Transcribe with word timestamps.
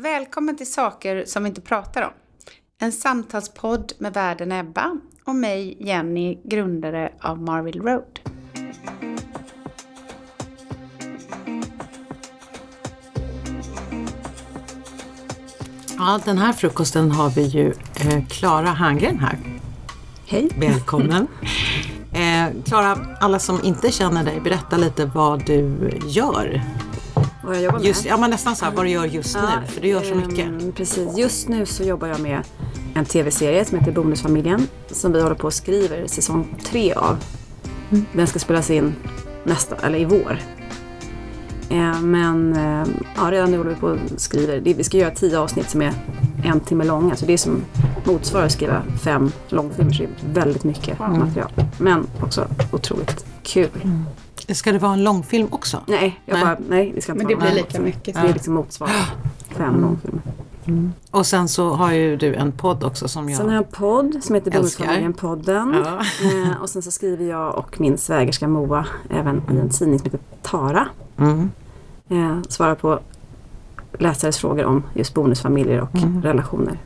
Välkommen 0.00 0.56
till 0.56 0.72
Saker 0.72 1.24
som 1.24 1.42
vi 1.42 1.48
inte 1.48 1.60
pratar 1.60 2.02
om. 2.02 2.10
En 2.78 2.92
samtalspodd 2.92 3.92
med 3.98 4.14
världen 4.14 4.52
Ebba 4.52 4.96
och 5.24 5.34
mig, 5.34 5.76
Jenny, 5.80 6.38
grundare 6.44 7.12
av 7.20 7.42
Marville 7.42 7.80
Road. 7.80 8.20
Ja, 15.98 16.20
den 16.24 16.38
här 16.38 16.52
frukosten 16.52 17.10
har 17.10 17.30
vi 17.30 17.42
ju 17.42 17.66
eh, 18.00 18.26
Klara 18.28 18.68
Herngren 18.68 19.18
här. 19.18 19.38
Hej. 20.26 20.48
Välkommen. 20.60 21.26
Eh, 22.12 22.62
Klara, 22.64 22.98
alla 23.20 23.38
som 23.38 23.64
inte 23.64 23.90
känner 23.90 24.24
dig, 24.24 24.40
berätta 24.40 24.76
lite 24.76 25.04
vad 25.06 25.46
du 25.46 25.90
gör. 26.06 26.62
Vad 27.42 27.56
jag 27.56 27.62
jobbar 27.62 27.78
med? 27.78 27.86
Just, 27.86 28.04
ja, 28.04 28.16
men 28.16 28.30
nästan 28.30 28.56
så 28.56 28.64
här, 28.64 28.72
vad 28.72 28.84
du 28.84 28.90
gör 28.90 29.04
just 29.04 29.36
nu, 29.36 29.66
för 29.66 29.80
du 29.80 29.88
gör 29.88 30.02
så 30.02 30.14
mycket. 30.14 30.46
ehm, 30.46 30.72
Precis. 30.72 31.18
Just 31.18 31.48
nu 31.48 31.66
så 31.66 31.82
jobbar 31.82 32.08
jag 32.08 32.20
med 32.20 32.40
en 32.94 33.04
tv-serie 33.04 33.64
som 33.64 33.78
heter 33.78 33.92
Bonusfamiljen. 33.92 34.68
Som 34.90 35.12
vi 35.12 35.22
håller 35.22 35.34
på 35.34 35.46
och 35.46 35.54
skriver 35.54 36.06
säsong 36.06 36.56
tre 36.64 36.92
av. 36.92 37.16
Mm. 37.90 38.04
Den 38.12 38.26
ska 38.26 38.38
spelas 38.38 38.70
in 38.70 38.94
nästa, 39.44 39.76
eller 39.76 39.98
i 39.98 40.04
vår. 40.04 40.38
Eh, 41.70 42.00
Men 42.00 42.52
eh, 42.56 42.86
ja, 43.16 43.30
redan 43.30 43.50
nu 43.50 43.56
håller 43.58 43.70
vi 43.70 43.76
på 43.76 43.86
och 43.86 43.98
skriver. 44.16 44.60
Det- 44.60 44.74
Vi 44.74 44.84
ska 44.84 44.96
göra 44.96 45.10
tio 45.10 45.38
avsnitt 45.38 45.70
som 45.70 45.82
är 45.82 45.92
en 46.44 46.60
timme 46.60 46.84
långa. 46.84 47.16
Så 47.16 47.26
det 47.26 47.32
är 47.32 47.36
som 47.36 47.64
motsvarar 48.04 48.44
att 48.46 48.52
skriva 48.52 48.82
fem 49.02 49.32
långfilmer. 49.48 49.92
Så 49.92 50.02
det 50.02 50.08
är 50.30 50.34
väldigt 50.34 50.64
mycket 50.64 50.98
material. 50.98 51.50
Men 51.78 52.06
också 52.22 52.46
otroligt 52.72 53.26
kul. 53.42 53.70
Ska 54.54 54.72
det 54.72 54.78
vara 54.78 54.92
en 54.92 55.04
långfilm 55.04 55.48
också? 55.50 55.80
Nej, 55.86 56.20
jag 56.24 56.34
Nej. 56.34 56.44
bara, 56.44 56.56
nej, 56.68 56.92
det 56.94 57.00
ska 57.00 57.12
inte 57.12 57.24
Men 57.24 57.28
det 57.28 57.34
vara 57.34 57.50
blir 57.50 57.60
någon 57.62 57.66
lika 57.68 57.80
mycket. 57.80 58.14
Det 58.14 58.20
är 58.20 58.32
liksom 58.32 58.54
motsvarar 58.54 59.14
fem 59.56 59.80
långfilmer. 59.80 60.22
Och 61.10 61.26
sen 61.26 61.48
så 61.48 61.70
har 61.74 61.92
ju 61.92 62.16
du 62.16 62.34
en 62.34 62.52
podd 62.52 62.84
också 62.84 63.08
som 63.08 63.28
jag... 63.28 63.36
Sen 63.38 63.46
har 63.48 63.54
jag 63.54 63.64
en 63.64 63.72
podd 63.72 64.24
som 64.24 64.34
heter. 64.34 64.50
Bonusfamiljen-podden. 64.50 65.84
Ja. 65.84 66.00
Eh, 66.28 66.62
och 66.62 66.70
sen 66.70 66.82
så 66.82 66.90
skriver 66.90 67.24
jag 67.24 67.54
och 67.54 67.80
min 67.80 67.98
svägerska 67.98 68.48
Moa 68.48 68.86
även 69.10 69.36
i 69.36 69.58
en 69.58 69.68
tidning 69.68 69.98
som 69.98 70.04
heter 70.04 70.20
Tara. 70.42 70.88
Mm. 71.18 71.50
Eh, 72.08 72.38
svarar 72.48 72.74
på 72.74 73.00
läsares 73.98 74.38
frågor 74.38 74.64
om 74.64 74.82
just 74.94 75.14
bonusfamiljer 75.14 75.80
och 75.80 75.94
Mm. 75.94 76.22
relationer. 76.22 76.78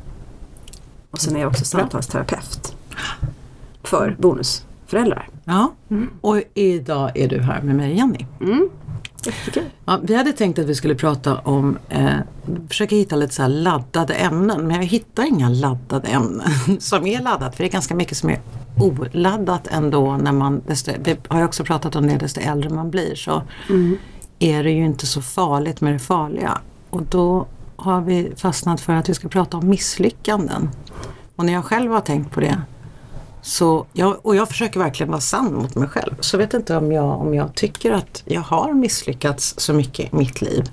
Och 1.11 1.21
sen 1.21 1.37
är 1.37 1.41
jag 1.41 1.49
också 1.51 1.65
samtalsterapeut 1.65 2.77
för 3.83 4.17
bonusföräldrar. 4.93 5.29
ja. 5.45 5.73
Och 6.21 6.43
idag 6.55 7.11
är 7.15 7.29
du 7.29 7.41
här 7.41 7.63
med 7.63 7.77
mig 7.77 7.97
Jenny. 7.97 8.27
Mm. 8.41 8.69
Ja, 9.85 10.01
vi 10.03 10.15
hade 10.15 10.33
tänkt 10.33 10.59
att 10.59 10.67
vi 10.67 10.75
skulle 10.75 10.95
prata 10.95 11.37
om, 11.39 11.79
eh, 11.89 12.15
försöka 12.69 12.95
hitta 12.97 13.17
lite 13.17 13.35
så 13.35 13.47
laddade 13.47 14.15
ämnen, 14.15 14.67
men 14.67 14.77
jag 14.77 14.85
hittar 14.85 15.27
inga 15.29 15.49
laddade 15.49 16.09
ämnen 16.09 16.51
som 16.81 17.07
är 17.07 17.21
laddat, 17.23 17.57
för 17.57 17.65
det 17.65 17.69
är 17.69 17.73
ganska 17.73 17.95
mycket 17.95 18.17
som 18.17 18.31
är 18.31 18.41
oladdat 18.81 19.67
ändå 19.71 20.17
när 20.17 20.33
man, 20.33 20.63
desto, 20.67 20.93
vi 21.05 21.17
har 21.29 21.39
ju 21.39 21.45
också 21.45 21.65
pratat 21.65 21.97
om 21.97 22.07
det, 22.07 22.17
desto 22.17 22.41
äldre 22.41 22.71
man 22.71 22.91
blir 22.91 23.15
så 23.15 23.43
Mm. 23.71 23.97
är 24.39 24.65
det 24.65 24.71
ju 24.71 24.85
inte 24.85 25.07
så 25.07 25.23
farligt 25.23 25.81
med 25.81 25.93
det 25.93 25.99
farliga. 25.99 26.59
Och 26.91 27.03
då 27.03 27.47
har 27.77 28.01
vi 28.01 28.33
fastnat 28.37 28.81
för 28.81 28.93
att 28.93 29.09
vi 29.09 29.15
ska 29.15 29.29
prata 29.29 29.57
om 29.57 29.69
misslyckanden. 29.69 30.71
Och 31.37 31.45
när 31.47 31.53
jag 31.53 31.65
själv 31.65 31.93
har 31.93 32.01
tänkt 32.01 32.31
på 32.33 32.41
det 32.41 32.61
så 33.43 33.87
jag, 33.93 34.27
och 34.27 34.37
jag 34.37 34.49
försöker 34.49 34.81
verkligen 34.81 35.11
vara 35.11 35.21
sann 35.21 35.55
mot 35.55 35.75
mig 35.75 35.89
själv. 35.89 36.17
Så 36.21 36.39
vet 36.39 36.55
inte 36.55 36.77
om 36.77 36.93
jag, 36.93 37.21
om 37.21 37.35
jag 37.35 37.55
tycker 37.55 37.93
att 37.93 38.23
jag 38.25 38.41
har 38.41 38.73
misslyckats 38.73 39.55
så 39.59 39.73
mycket 39.73 40.13
i 40.13 40.17
mitt 40.17 40.43
liv. 40.43 40.71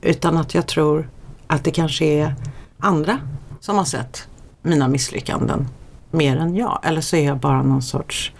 Utan 0.00 0.36
att 0.36 0.54
jag 0.54 0.66
tror 0.66 1.08
att 1.46 1.64
det 1.64 1.70
kanske 1.70 2.04
är 2.04 2.34
andra 2.78 3.18
som 3.60 3.76
har 3.76 3.84
sett 3.84 4.28
mina 4.62 4.88
misslyckanden 4.88 5.68
mer 6.10 6.36
än 6.36 6.56
jag. 6.56 6.80
Eller 6.82 7.00
så 7.00 7.16
är 7.16 7.26
jag 7.26 7.38
bara 7.38 7.62
någon 7.62 7.82
sorts 7.82 8.32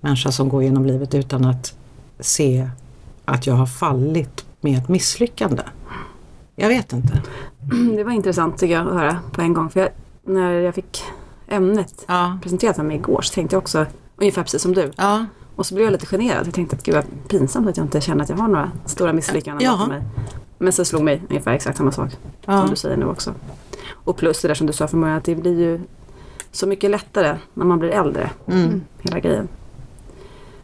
människa 0.00 0.32
som 0.32 0.48
går 0.48 0.62
genom 0.62 0.86
livet 0.86 1.14
utan 1.14 1.44
att 1.44 1.74
se 2.20 2.68
att 3.24 3.46
jag 3.46 3.54
har 3.54 3.66
fallit 3.66 4.44
med 4.60 4.78
ett 4.78 4.88
misslyckande. 4.88 5.62
Jag 6.56 6.68
vet 6.68 6.92
inte. 6.92 7.22
Det 7.96 8.04
var 8.04 8.12
intressant 8.12 8.58
tycker 8.58 8.74
jag 8.74 8.88
att 8.88 8.94
höra 8.94 9.18
på 9.32 9.40
en 9.40 9.52
gång. 9.54 9.70
För 9.70 9.80
jag, 9.80 9.88
när 10.24 10.52
jag 10.52 10.74
fick 10.74 11.02
ämnet 11.48 12.04
Ja, 12.06 12.38
presenterat 12.42 12.76
för 12.76 12.82
mig 12.82 12.96
igår 12.96 13.22
så 13.22 13.34
tänkte 13.34 13.56
jag 13.56 13.62
också 13.62 13.86
ungefär 14.16 14.42
precis 14.42 14.62
som 14.62 14.74
du. 14.74 14.90
ja, 14.96 15.26
Och 15.56 15.66
så 15.66 15.74
blev 15.74 15.84
jag 15.86 15.92
lite 15.92 16.06
generad. 16.06 16.46
Jag 16.46 16.54
tänkte 16.54 16.76
att 16.76 16.82
gud 16.82 16.94
vad 16.94 17.04
pinsamt 17.28 17.68
att 17.68 17.76
jag 17.76 17.84
inte 17.86 18.00
känner 18.00 18.22
att 18.24 18.28
jag 18.30 18.36
har 18.36 18.48
några 18.48 18.70
stora 18.86 19.12
misslyckanden 19.12 19.72
bakom 19.72 19.88
mig. 19.88 20.02
Men 20.58 20.72
så 20.72 20.84
slog 20.84 21.02
mig 21.02 21.22
ungefär 21.30 21.52
exakt 21.52 21.78
samma 21.78 21.92
sak 21.92 22.10
Ja. 22.46 22.60
som 22.60 22.70
du 22.70 22.76
säger 22.76 22.96
nu 22.96 23.06
också. 23.06 23.34
Och 23.92 24.16
plus 24.16 24.42
det 24.42 24.48
där 24.48 24.54
som 24.54 24.66
du 24.66 24.72
sa 24.72 24.88
från 24.88 25.00
början 25.00 25.16
att 25.18 25.24
det 25.24 25.34
blir 25.34 25.60
ju 25.60 25.80
så 26.52 26.66
mycket 26.66 26.90
lättare 26.90 27.36
när 27.54 27.64
man 27.64 27.78
blir 27.78 27.90
äldre. 27.90 28.30
mm, 28.46 28.80
Hela 29.00 29.20
grejen. 29.20 29.48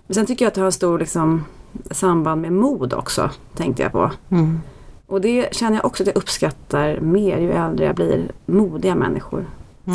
Men 0.06 0.14
sen 0.14 0.26
tycker 0.26 0.44
jag 0.44 0.48
att 0.48 0.54
det 0.54 0.60
har 0.60 0.66
en 0.66 0.72
stor 0.72 0.98
liksom, 0.98 1.44
samband 1.90 2.40
med 2.42 2.52
mod 2.52 2.92
också. 2.94 3.30
Tänkte 3.56 3.82
jag 3.82 3.92
på. 3.92 4.10
mm, 4.30 4.60
Och 5.06 5.20
det 5.20 5.54
känner 5.54 5.76
jag 5.76 5.84
också 5.84 6.02
att 6.02 6.06
jag 6.06 6.16
uppskattar 6.16 7.00
mer 7.00 7.38
ju 7.38 7.52
äldre 7.52 7.84
jag 7.86 7.94
blir. 7.94 8.30
Modiga 8.46 8.94
människor. 8.94 9.46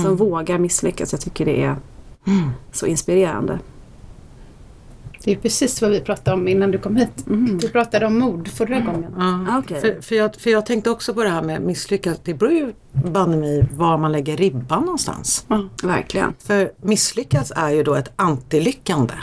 Som 0.01 0.15
vågar 0.15 0.57
misslyckas. 0.57 1.11
Jag 1.11 1.21
tycker 1.21 1.45
det 1.45 1.63
är 1.63 1.75
mm. 2.27 2.49
så 2.71 2.85
inspirerande. 2.85 3.59
Det 5.23 5.31
är 5.31 5.35
precis 5.35 5.81
vad 5.81 5.91
vi 5.91 5.99
pratade 5.99 6.37
om 6.37 6.47
innan 6.47 6.71
du 6.71 6.77
kom 6.77 6.95
hit. 6.95 7.27
Mm. 7.27 7.57
Vi 7.57 7.69
pratade 7.69 8.05
om 8.05 8.19
mod 8.19 8.47
förra 8.47 8.79
gången. 8.79 9.15
Ja. 9.17 9.45
Ah, 9.49 9.59
okej. 9.59 9.81
För, 9.81 10.01
för, 10.01 10.15
jag, 10.15 10.35
för 10.35 10.49
jag 10.49 10.65
tänkte 10.65 10.89
också 10.89 11.13
på 11.13 11.23
det 11.23 11.29
här 11.29 11.41
med 11.41 11.61
misslyckas. 11.61 12.19
Det 12.23 12.33
beror 12.33 12.53
ju 12.53 12.73
banne 12.91 13.37
mig 13.37 13.67
var 13.71 13.97
man 13.97 14.11
lägger 14.11 14.37
ribban 14.37 14.83
någonstans. 14.83 15.45
Verkligen. 15.83 16.33
För 16.39 16.71
misslyckas 16.81 17.51
är 17.55 17.69
ju 17.69 17.83
då 17.83 17.95
ett 17.95 18.11
antilyckande. 18.15 19.13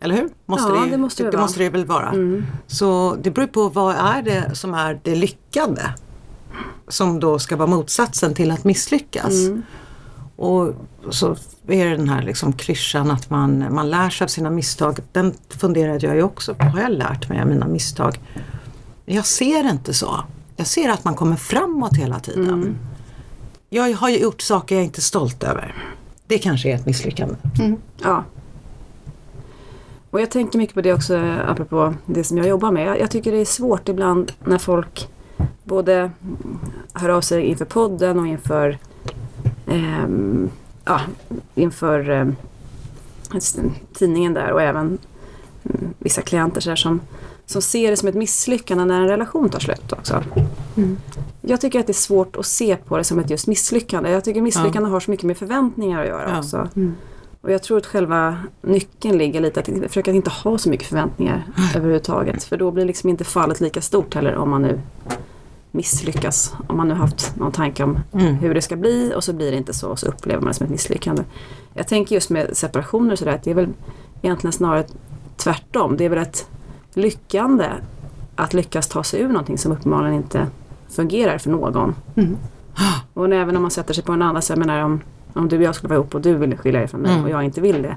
Eller 0.00 0.14
hur? 0.14 0.28
Måste 0.46 0.72
Ja, 0.72 0.84
ju- 0.84 0.90
det 0.90 0.98
måste 0.98 1.22
det 1.22 1.30
det 1.30 1.36
vara. 1.36 1.44
måste 1.44 1.62
det 1.62 1.70
väl 1.70 1.84
vara. 1.84 2.08
Mm. 2.08 2.46
Så 2.66 3.16
det 3.22 3.30
beror 3.30 3.46
på 3.46 3.68
vad 3.68 3.94
är 3.94 4.22
det 4.22 4.54
som 4.54 4.74
är 4.74 5.00
det 5.02 5.14
lyckade. 5.14 5.94
Som 6.88 7.20
då 7.20 7.38
ska 7.38 7.56
vara 7.56 7.66
motsatsen 7.66 8.34
till 8.34 8.50
att 8.50 8.64
misslyckas. 8.64 9.32
Mm. 10.38 10.50
Och 10.50 10.74
så 11.14 11.36
är 11.66 11.84
det 11.84 11.96
den 11.96 12.08
här 12.08 12.22
liksom 12.22 12.52
klyschan 12.52 13.10
att 13.10 13.30
man, 13.30 13.74
man 13.74 13.90
lär 13.90 14.10
sig 14.10 14.24
av 14.24 14.28
sina 14.28 14.50
misstag. 14.50 14.98
Den 15.12 15.34
funderade 15.48 16.06
jag 16.06 16.16
ju 16.16 16.22
också 16.22 16.54
på. 16.54 16.64
Har 16.64 16.80
jag 16.80 16.92
lärt 16.92 17.28
mig 17.28 17.40
av 17.40 17.46
mina 17.46 17.66
misstag? 17.66 18.20
Jag 19.04 19.26
ser 19.26 19.70
inte 19.70 19.94
så. 19.94 20.24
Jag 20.56 20.66
ser 20.66 20.88
att 20.88 21.04
man 21.04 21.14
kommer 21.14 21.36
framåt 21.36 21.96
hela 21.96 22.20
tiden. 22.20 22.48
Mm. 22.48 22.78
Jag 23.70 23.92
har 23.92 24.08
ju 24.08 24.18
gjort 24.18 24.40
saker 24.40 24.74
jag 24.74 24.84
inte 24.84 24.98
är 24.98 25.02
stolt 25.02 25.42
över. 25.42 25.74
Det 26.26 26.38
kanske 26.38 26.70
är 26.70 26.74
ett 26.74 26.86
misslyckande. 26.86 27.34
Ja. 28.02 28.24
Och 30.10 30.20
jag 30.20 30.30
tänker 30.30 30.58
mycket 30.58 30.74
på 30.74 30.80
det 30.80 30.92
också 30.92 31.16
apropå 31.46 31.94
det 32.06 32.24
som 32.24 32.38
jag 32.38 32.46
jobbar 32.46 32.72
med. 32.72 32.86
Jag, 32.86 33.00
jag 33.00 33.10
tycker 33.10 33.32
det 33.32 33.38
är 33.38 33.44
svårt 33.44 33.88
ibland 33.88 34.32
när 34.44 34.58
folk 34.58 35.08
både 35.64 36.10
hör 36.92 37.08
av 37.08 37.20
sig 37.20 37.44
inför 37.44 37.64
podden 37.64 38.18
och 38.18 38.26
inför 38.26 38.78
ehm, 39.70 40.50
ja, 40.84 41.00
inför 41.54 42.10
ehm, 42.10 42.36
tidningen 43.94 44.34
där 44.34 44.52
och 44.52 44.62
även 44.62 44.98
mm, 45.64 45.94
vissa 45.98 46.22
klienter 46.22 46.60
så 46.60 46.68
där 46.68 46.76
som, 46.76 47.00
som 47.46 47.62
ser 47.62 47.90
det 47.90 47.96
som 47.96 48.08
ett 48.08 48.14
misslyckande 48.14 48.84
när 48.84 49.00
en 49.00 49.08
relation 49.08 49.48
tar 49.48 49.58
slut 49.60 49.92
också. 49.92 50.22
Jag 51.40 51.60
tycker 51.60 51.80
att 51.80 51.86
det 51.86 51.92
är 51.92 51.94
svårt 51.94 52.36
att 52.36 52.46
se 52.46 52.76
på 52.76 52.96
det 52.98 53.04
som 53.04 53.18
ett 53.18 53.30
just 53.30 53.46
misslyckande. 53.46 54.10
Jag 54.10 54.24
tycker 54.24 54.40
misslyckande 54.40 54.88
har 54.88 55.00
så 55.00 55.10
mycket 55.10 55.26
med 55.26 55.36
förväntningar 55.36 56.00
att 56.02 56.08
göra 56.08 56.30
Ja. 56.30 56.38
också. 56.38 56.68
Och 57.40 57.52
jag 57.52 57.62
tror 57.62 57.78
att 57.78 57.86
själva 57.86 58.36
nyckeln 58.62 59.18
ligger 59.18 59.40
lite 59.40 59.60
att 59.60 59.66
försöka 59.66 60.10
inte 60.12 60.30
ha 60.30 60.58
så 60.58 60.70
mycket 60.70 60.86
förväntningar 60.86 61.44
överhuvudtaget. 61.76 62.44
För 62.44 62.56
då 62.56 62.70
blir 62.70 62.84
liksom 62.84 63.10
inte 63.10 63.24
fallet 63.24 63.60
lika 63.60 63.80
stort 63.80 64.14
heller 64.14 64.36
om 64.36 64.50
man 64.50 64.62
nu 64.62 64.80
misslyckas. 65.70 66.54
Om 66.66 66.76
man 66.76 66.88
nu 66.88 66.94
haft 66.94 67.36
någon 67.36 67.52
tanke 67.52 67.84
om 67.84 67.98
Mm. 68.12 68.34
hur 68.34 68.54
det 68.54 68.62
ska 68.62 68.76
bli 68.76 69.12
och 69.16 69.24
så 69.24 69.32
blir 69.32 69.50
det 69.50 69.56
inte 69.56 69.74
så 69.74 69.88
och 69.88 69.98
så 69.98 70.06
upplever 70.06 70.40
man 70.40 70.48
det 70.48 70.54
som 70.54 70.64
ett 70.64 70.70
misslyckande. 70.70 71.22
Jag 71.74 71.88
tänker 71.88 72.14
just 72.14 72.30
med 72.30 72.56
separationer 72.56 73.12
och 73.12 73.18
sådär 73.18 73.32
att 73.32 73.42
det 73.42 73.50
är 73.50 73.54
väl 73.54 73.68
egentligen 74.22 74.52
snarare 74.52 74.84
tvärtom. 75.36 75.96
Det 75.96 76.04
är 76.04 76.08
väl 76.08 76.18
ett 76.18 76.46
lyckande 76.94 77.66
att 78.36 78.54
lyckas 78.54 78.88
ta 78.88 79.02
sig 79.04 79.20
ur 79.20 79.28
någonting 79.28 79.58
som 79.58 79.72
uppenbarligen 79.72 80.14
inte 80.14 80.46
fungerar 80.88 81.38
för 81.38 81.50
någon. 81.50 81.94
Mm. 82.16 82.36
Och 83.14 83.34
även 83.34 83.56
om 83.56 83.62
man 83.62 83.70
sätter 83.70 83.94
sig 83.94 84.04
på 84.04 84.12
en 84.12 84.22
annan, 84.22 84.42
så 84.42 84.52
jag 84.52 84.58
menar 84.58 84.82
om, 84.84 85.00
om 85.32 85.48
du 85.48 85.56
och 85.56 85.62
jag 85.62 85.74
skulle 85.74 85.88
vara 85.88 85.98
ihop 86.00 86.14
och 86.14 86.20
du 86.20 86.34
vill 86.34 86.56
skilja 86.56 86.80
dig 86.80 86.88
från 86.88 87.00
mig 87.00 87.12
Mm. 87.12 87.24
och 87.24 87.30
jag 87.30 87.44
inte 87.44 87.60
vill 87.60 87.82
det. 87.82 87.96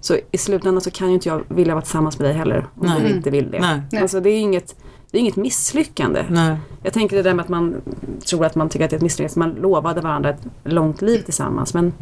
Så 0.00 0.16
i 0.32 0.38
slutändan 0.38 0.80
så 0.80 0.90
kan 0.90 1.08
ju 1.08 1.14
inte 1.14 1.28
jag 1.28 1.42
vilja 1.48 1.74
vara 1.74 1.82
tillsammans 1.82 2.18
med 2.18 2.28
dig 2.28 2.36
heller 2.36 2.66
om 2.74 2.86
Nej. 2.86 3.00
du 3.02 3.08
inte 3.16 3.30
vill 3.30 3.50
det. 3.50 3.60
Nej. 3.60 3.82
Nej. 3.92 4.02
Alltså 4.02 4.20
det 4.20 4.30
är 4.30 4.34
ju 4.34 4.38
inget, 4.40 4.74
det 5.10 5.18
är 5.18 5.20
inget 5.20 5.36
misslyckande. 5.36 6.24
Nej. 6.30 6.56
Jag 6.82 6.92
tänker 6.92 7.16
det 7.16 7.22
där 7.22 7.34
med 7.34 7.42
att 7.42 7.48
man 7.48 7.82
tror 8.28 8.44
att 8.46 8.54
man 8.54 8.68
tycker 8.68 8.84
att 8.84 8.90
det 8.90 8.94
är 8.94 8.98
ett 8.98 9.02
misslyckande. 9.02 9.32
så 9.32 9.38
Man 9.38 9.50
lovade 9.50 10.00
varandra 10.00 10.30
ett 10.30 10.40
långt 10.64 11.02
liv 11.02 11.22
tillsammans. 11.22 11.74
Men 11.74 11.92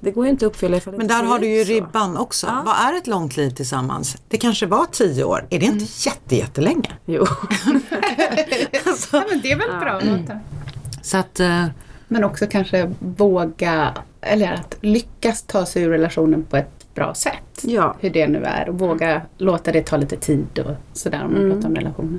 det 0.00 0.10
går 0.10 0.24
ju 0.24 0.30
inte 0.30 0.46
att 0.46 0.52
uppfylla 0.52 0.76
ifall 0.76 0.96
Men 0.96 1.06
där 1.06 1.24
har 1.24 1.38
du 1.38 1.48
ju 1.48 1.64
så. 1.64 1.72
ribban 1.72 2.16
också. 2.16 2.46
Ja. 2.46 2.62
Vad 2.66 2.74
är 2.76 2.98
ett 2.98 3.06
långt 3.06 3.36
liv 3.36 3.50
tillsammans? 3.50 4.16
Det 4.28 4.36
kanske 4.36 4.66
var 4.66 4.86
tio 4.92 5.24
år. 5.24 5.46
Är 5.50 5.58
det 5.60 5.66
inte 5.66 6.08
jätte, 6.08 6.36
jättelänge? 6.36 6.90
Jo. 7.06 7.26
Ja, 9.12 9.24
men 9.30 9.40
det 9.42 9.52
är 9.52 9.56
väl 9.58 9.80
bra 9.80 9.90
att 9.92 10.04
veta. 10.04 10.38
Så 11.02 11.16
att, 11.16 11.40
eh, 11.40 11.64
Men 12.08 12.24
också 12.24 12.46
kanske 12.46 12.92
våga, 12.98 13.94
eller 14.20 14.52
att 14.52 14.74
lyckas 14.80 15.42
ta 15.42 15.66
sig 15.66 15.82
ur 15.82 15.90
relationen 15.90 16.44
på 16.50 16.56
ett 16.56 16.94
bra 16.94 17.14
sätt. 17.14 17.34
Ja. 17.64 17.96
Hur 18.00 18.10
det 18.10 18.28
nu 18.28 18.42
är 18.44 18.68
och 18.68 18.78
våga 18.78 19.22
låta 19.38 19.72
det 19.72 19.82
ta 19.86 19.96
lite 19.96 20.16
tid 20.16 20.58
och 20.58 20.76
sådär 20.92 21.24
om 21.24 21.32
man 21.32 21.40
Mm. 21.42 21.52
pratar 21.52 21.68
om 21.68 21.74
relationer. 21.76 22.18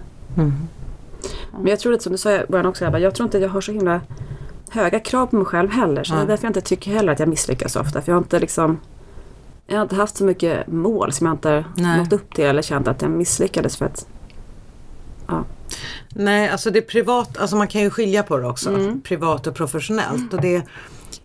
Men 1.52 1.68
jag 1.68 1.80
tror 1.80 1.92
lite 1.92 2.04
som 2.04 2.12
du 2.12 2.18
sa 2.18 2.32
i 2.32 2.46
början 2.50 2.66
också, 2.66 2.86
Ebba, 2.86 3.00
jag 3.00 3.16
tror 3.16 3.26
inte 3.26 3.38
att 3.38 3.44
jag 3.44 3.50
har 3.50 3.62
så 3.62 3.72
himla 3.72 4.02
höga 4.70 5.00
krav 5.00 5.26
på 5.26 5.36
mig 5.36 5.46
själv 5.46 5.70
heller. 5.70 6.04
Så 6.04 6.14
det 6.16 6.22
är 6.22 6.26
därför 6.26 6.46
jag 6.46 6.50
inte 6.50 6.62
tycker 6.62 6.92
heller 6.92 7.14
att 7.14 7.20
jag 7.20 7.30
misslyckas 7.30 7.76
ofta. 7.76 8.02
För 8.02 8.12
jag 8.12 8.16
har 8.16 8.22
inte 8.22 8.40
liksom 8.40 8.80
jag 9.68 9.76
har 9.78 9.82
inte 9.84 9.96
haft 9.96 10.18
så 10.18 10.24
mycket 10.24 10.68
mål 10.68 11.12
som 11.14 11.28
jag 11.28 11.34
inte 11.34 11.66
Nej. 11.76 11.98
nått 11.98 12.14
upp 12.14 12.34
till 12.36 12.46
eller 12.46 12.62
känt 12.62 12.88
att 12.88 13.02
jag 13.02 13.12
misslyckades 13.12 13.78
för 13.78 13.86
att 13.86 14.08
nej 16.10 16.50
alltså 16.50 16.72
det 16.72 16.80
är 16.80 16.84
privat, 16.84 17.38
alltså 17.38 17.56
man 17.56 17.68
kan 17.68 17.82
ju 17.82 17.90
skilja 17.90 18.24
på 18.24 18.38
det 18.38 18.48
också. 18.48 18.94
Privat 19.04 19.48
och 19.48 19.56
professionellt. 19.56 20.34
Och 20.34 20.42
det, 20.42 20.64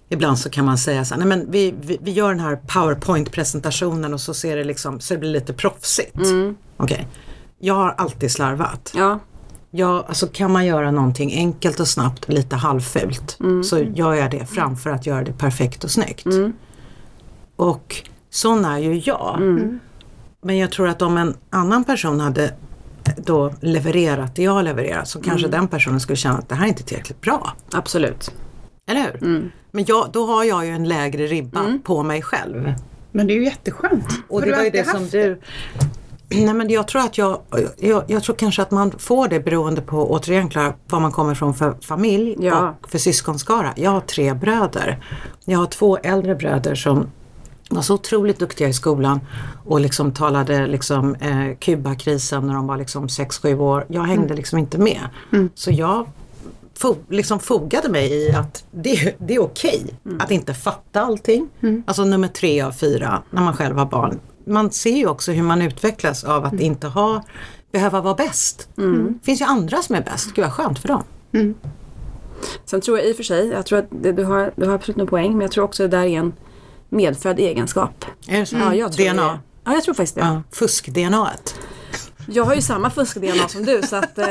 ibland 0.09 0.39
så 0.39 0.51
kan 0.51 0.65
man 0.65 0.79
säga 0.79 1.05
så 1.05 1.15
här, 1.15 1.19
nej 1.19 1.29
men 1.29 1.51
vi, 1.51 1.75
vi, 1.81 1.99
vi 2.03 2.11
gör 2.13 2.29
den 2.29 2.41
här 2.41 2.57
powerpoint-presentationen 2.67 4.15
och 4.15 4.21
så 4.21 4.35
ser 4.35 4.57
det 4.57 4.65
liksom, 4.65 5.01
så 5.01 5.15
det 5.15 5.21
blir 5.21 5.31
lite 5.31 5.53
proffsigt. 5.53 6.17
Okej. 6.77 7.09
Jag 7.59 7.75
har 7.75 7.95
alltid 7.99 8.31
slarvat. 8.33 8.93
ja, 8.95 9.19
Ja, 9.71 10.05
alltså 10.09 10.27
kan 10.27 10.53
man 10.53 10.67
göra 10.67 10.91
någonting 10.91 11.33
enkelt 11.35 11.81
och 11.81 11.89
snabbt, 11.89 12.29
lite 12.29 12.57
halvfult, 12.57 13.39
så 13.65 13.79
gör 13.79 14.15
jag 14.15 14.31
det 14.31 14.47
framför 14.47 14.91
att 14.91 15.07
göra 15.07 15.25
det 15.25 15.33
perfekt 15.33 15.85
och 15.85 15.91
snyggt. 15.91 16.27
Och 17.57 17.97
sån 18.31 18.65
är 18.65 18.79
ju 18.79 19.03
jag. 19.05 19.39
Men 20.43 20.59
jag 20.59 20.71
tror 20.73 20.89
att 20.89 21.03
om 21.03 21.17
en 21.17 21.35
annan 21.51 21.85
person 21.85 22.21
hade 22.21 22.55
då 23.17 23.53
levererat 23.61 24.37
det 24.37 24.43
jag 24.43 24.53
har 24.53 24.63
levererat 24.63 25.09
så 25.09 25.21
kanske 25.23 25.49
den 25.49 25.69
personen 25.69 26.01
skulle 26.01 26.17
känna 26.17 26.39
att 26.39 26.49
det 26.49 26.55
här 26.55 26.65
är 26.65 26.69
inte 26.69 26.83
tillräckligt 26.83 27.21
bra. 27.21 27.53
absolut. 27.73 28.35
Eller 28.87 29.03
hur? 29.21 29.51
Men 29.71 29.85
jag, 29.89 30.09
då 30.13 30.27
har 30.27 30.45
jag 30.45 30.67
ju 30.67 30.71
en 30.73 30.89
lägre 30.89 31.27
ribba 31.27 31.79
på 31.85 32.03
mig 32.03 32.23
själv. 32.23 32.73
Men 33.13 33.27
det 33.27 33.33
är 33.33 33.35
ju 33.35 33.45
jätteskönt. 33.45 34.05
Och 34.29 34.43
det 34.43 34.51
var 34.53 34.63
ju 34.65 34.71
det 34.71 34.89
som 34.89 35.09
du... 35.09 35.41
Nej 36.29 36.55
men 36.55 36.69
jag 36.71 36.89
tror 36.89 37.03
att 37.03 37.19
jag, 37.19 37.39
jag, 37.79 38.03
jag 38.07 38.23
tror 38.23 38.37
kanske 38.37 38.63
att 38.63 38.71
man 38.71 38.91
får 38.99 39.29
det 39.29 39.41
beroende 39.41 39.81
på, 39.81 40.11
återigen 40.11 40.49
Klara, 40.49 40.73
vad 40.89 41.03
man 41.03 41.13
kommer 41.13 41.35
från 41.35 41.55
för 41.55 41.75
familj 41.83 42.37
Ja. 42.41 42.75
och 42.83 42.91
för 42.91 42.99
syskonskara. 42.99 43.73
Jag 43.77 43.91
har 43.91 44.01
tre 44.01 44.35
bröder. 44.35 45.05
Jag 45.45 45.59
har 45.59 45.67
två 45.67 45.97
äldre 45.97 46.35
bröder 46.35 46.75
som 46.75 47.07
var 47.71 47.83
så 47.83 47.95
otroligt 47.95 48.39
duktiga 48.39 48.69
i 48.69 48.73
skolan 48.73 49.21
och 49.65 49.81
liksom 49.81 50.13
talade 50.13 50.67
liksom 50.67 51.15
eh, 51.15 51.57
Kubakrisen 51.59 52.47
när 52.47 52.55
de 52.55 52.67
var 52.67 52.77
liksom 52.77 53.07
6-7 53.07 53.59
år. 53.59 53.85
Jag 53.89 54.03
hängde 54.03 54.35
liksom 54.35 54.59
inte 54.59 54.79
med. 54.79 55.01
Så 55.55 55.71
jag 55.71 56.07
fo- 56.79 56.97
liksom 57.11 57.41
fogade 57.41 57.89
mig 57.89 58.13
i 58.13 58.33
att 58.33 58.65
det, 58.71 59.15
det 59.19 59.35
är 59.35 59.41
okej 59.43 59.87
att 60.21 60.31
inte 60.31 60.55
fatta 60.55 61.01
allting. 61.01 61.49
Alltså 61.87 62.05
nummer 62.05 62.29
tre 62.29 62.61
av 62.61 62.73
fyra 62.73 63.23
när 63.31 63.43
man 63.43 63.57
själv 63.57 63.77
har 63.79 63.87
barn. 63.87 64.21
Man 64.47 64.71
ser 64.71 64.97
ju 64.97 65.07
också 65.07 65.33
hur 65.33 65.43
man 65.43 65.63
utvecklas 65.63 66.25
av 66.25 66.45
att 66.45 66.61
inte 66.61 66.87
ha, 66.87 67.23
behöva 67.73 68.01
vara 68.01 68.15
bäst. 68.15 68.69
Det 68.75 69.25
finns 69.25 69.41
ju 69.41 69.45
andra 69.45 69.83
som 69.83 69.95
är 69.95 70.03
bäst. 70.03 70.35
Gud 70.35 70.45
vad 70.45 70.53
skönt 70.53 70.79
för 70.79 70.89
dem. 70.89 71.03
Sen 72.65 72.81
tror 72.81 72.99
jag 72.99 73.07
i 73.09 73.13
och 73.13 73.17
för 73.17 73.23
sig, 73.25 73.49
jag 73.49 73.67
tror 73.67 73.79
att 73.79 73.87
det, 73.91 74.13
du, 74.13 74.25
har, 74.25 74.53
du 74.57 74.67
har 74.67 74.75
absolut 74.75 74.99
en 75.01 75.07
poäng, 75.07 75.33
men 75.33 75.41
jag 75.41 75.51
tror 75.51 75.65
också 75.65 75.85
att 75.85 75.91
det 75.91 75.97
där 75.97 76.05
är 76.05 76.19
en 76.19 76.33
medfödd 76.89 77.39
egenskap. 77.39 78.05
Är 78.29 78.41
det 78.41 78.47
så? 78.47 78.57
Ja, 78.57 78.75
jag 78.75 78.93
tror 78.93 79.13
DNA? 79.13 79.23
Det. 79.33 79.39
Ja, 79.65 79.73
jag 79.75 79.83
tror 79.85 79.95
faktiskt 79.95 80.15
det. 80.15 80.21
Ja, 80.21 80.43
Fusk-DNA-et. 80.53 81.55
Jag 82.27 82.45
har 82.45 82.55
ju 82.55 82.61
samma 82.61 82.91
fusk-DNA 82.91 83.49
som 83.49 83.65
du, 83.65 83.83
så 83.83 83.97
att, 83.97 84.19
eh, 84.19 84.27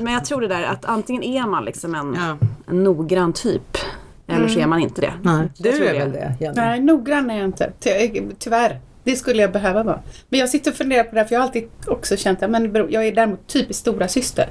men 0.00 0.12
jag 0.12 0.24
tror 0.24 0.40
det 0.40 0.48
där 0.48 0.62
att 0.62 0.84
antingen 0.84 1.22
är 1.22 1.46
man 1.46 1.64
liksom 1.64 1.94
en, 1.94 2.14
Ja. 2.20 2.36
en 2.68 2.84
noggrann 2.84 3.32
typ, 3.32 3.76
eller 4.26 4.48
så 4.48 4.60
är 4.60 4.66
man 4.66 4.80
inte 4.80 5.00
det. 5.00 5.12
Nej, 5.22 5.48
du 5.58 5.68
Jag 5.68 5.76
tror 5.76 5.88
är 5.88 5.92
det. 5.92 5.98
väl 5.98 6.12
det 6.12 6.34
Jenny? 6.40 6.54
Nej, 6.56 6.80
noggrann 6.80 7.30
är 7.30 7.36
jag 7.36 7.44
inte. 7.44 7.72
Ty 7.80 8.22
tyvärr. 8.38 8.80
Det 9.04 9.16
skulle 9.16 9.42
jag 9.42 9.52
behöva 9.52 9.82
vara. 9.82 10.00
Men 10.28 10.40
jag 10.40 10.48
sitter 10.48 10.70
och 10.70 10.76
funderar 10.76 11.04
på 11.04 11.14
det 11.14 11.20
här, 11.20 11.26
för 11.26 11.34
jag 11.34 11.40
har 11.40 11.46
alltid 11.46 11.68
också 11.86 12.16
känt 12.16 12.42
att 12.42 12.50
men 12.50 12.86
jag 12.90 13.06
är 13.06 13.12
däremot 13.14 13.46
typiskt 13.46 13.80
stora 13.80 14.08
syster. 14.08 14.48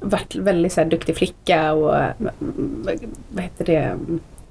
Varit 0.00 0.36
väldigt 0.36 0.72
så 0.72 0.80
här, 0.80 0.88
duktig 0.88 1.16
flicka 1.16 1.72
och 1.72 1.96
mm, 1.96 2.86
vad 3.34 3.42
heter 3.44 3.64
det? 3.64 3.96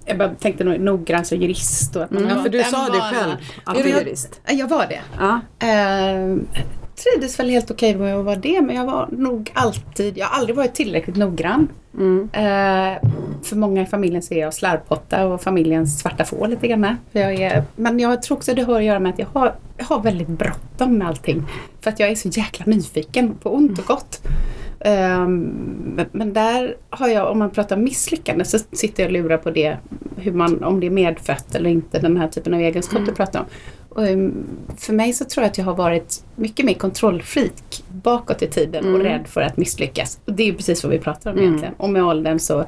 Jag 0.06 0.18
bara 0.18 0.30
tänkte 0.30 0.64
nog 0.64 0.80
noggrann 0.80 1.26
som 1.26 1.38
jurist 1.38 1.96
och 1.96 2.04
att 2.04 2.12
man 2.12 2.24
Ja, 2.28 2.36
har 2.36 2.42
för 2.44 2.50
du 2.50 2.64
sa 2.64 2.90
det 2.90 3.16
själv. 3.16 3.32
Att 3.64 3.78
Är 3.78 3.84
du 3.84 3.92
det- 3.92 4.00
jurist? 4.00 4.42
Ja, 4.46 4.54
Jag 4.54 4.68
var 4.68 4.86
det. 4.88 5.02
Ja. 5.20 5.40
Eh, 5.68 6.38
trivdes 6.96 7.40
väl 7.40 7.50
helt 7.50 7.72
okej 7.72 7.96
med 7.96 8.16
att 8.16 8.26
vara 8.26 8.36
det, 8.36 8.62
men 8.62 8.76
jag 8.76 8.86
var 8.86 9.08
nog 9.12 9.52
alltid, 9.54 10.18
jag 10.18 10.26
har 10.26 10.38
aldrig 10.40 10.56
varit 10.56 10.74
tillräckligt 10.76 11.16
noggrann. 11.16 11.68
Mm. 11.98 12.30
Eh, 12.34 13.10
för 13.44 13.56
många 13.56 13.82
i 13.82 13.86
familjen 13.86 14.22
ser 14.22 14.40
jag 14.40 14.54
slarvpotta 14.54 15.26
och 15.26 15.42
familjens 15.42 16.00
svarta 16.00 16.26
får 16.26 16.48
lite 16.48 16.68
grann. 16.68 16.88
För 17.12 17.20
jag 17.20 17.34
är, 17.34 17.64
men 17.76 18.00
jag 18.00 18.22
tror 18.22 18.38
också 18.38 18.54
det 18.54 18.62
har 18.62 18.78
att 18.78 18.84
göra 18.84 19.00
med 19.00 19.14
att 19.14 19.20
jag 19.20 19.28
har, 19.34 19.56
jag 19.78 19.86
har 19.86 20.02
väldigt 20.02 20.28
bråttom 20.28 20.98
med 20.98 21.08
allting. 21.08 21.44
För 21.82 21.90
att 21.90 22.00
jag 22.00 22.10
är 22.10 22.16
så 22.16 22.28
jäkla 22.28 22.66
nyfiken 22.66 23.36
på 23.36 23.56
ont 23.56 23.80
och 23.80 23.86
gott. 23.86 24.22
Ehm, 24.80 26.06
men- 26.12 26.34
där 26.34 26.76
har 26.90 27.08
jag, 27.08 27.32
om 27.32 27.40
man 27.40 27.50
pratar 27.50 27.78
misslyckande, 27.78 28.46
så 28.46 28.60
sitter 28.72 29.04
jag 29.04 29.08
och 29.08 29.14
lurar 29.14 29.38
på 29.38 29.52
det. 29.52 29.78
Hur 30.18 30.32
man, 30.32 30.64
om 30.64 30.80
det 30.80 30.86
är 30.88 30.92
medfött 30.92 31.56
eller 31.56 31.70
inte, 31.70 32.00
den 32.00 32.18
här 32.18 32.28
typen 32.28 32.54
av 32.54 32.60
egenskap 32.60 33.02
du 33.06 33.12
pratar 33.12 33.40
om. 33.40 33.46
Ehm, 33.98 34.46
för 34.78 34.94
mig 34.94 35.14
så 35.14 35.26
tror 35.26 35.44
jag 35.44 35.50
att 35.52 35.58
jag 35.58 35.66
har 35.66 35.76
varit 35.76 36.24
mycket 36.36 36.66
mer 36.66 36.74
kontrollfreak 36.74 37.84
bakåt 37.90 38.42
i 38.42 38.48
tiden 38.48 38.84
och 38.86 38.90
Mm. 39.00 39.02
rädd 39.02 39.28
för 39.28 39.42
att 39.42 39.58
misslyckas. 39.58 40.20
Och 40.26 40.34
det 40.34 40.50
är 40.50 40.54
precis 40.54 40.84
vad 40.84 40.92
vi 40.92 41.00
pratar 41.00 41.32
om 41.32 41.38
Mm. 41.38 41.48
egentligen. 41.48 41.74
Och 41.78 41.90
med 41.90 42.04
åldern 42.04 42.40
så 42.40 42.66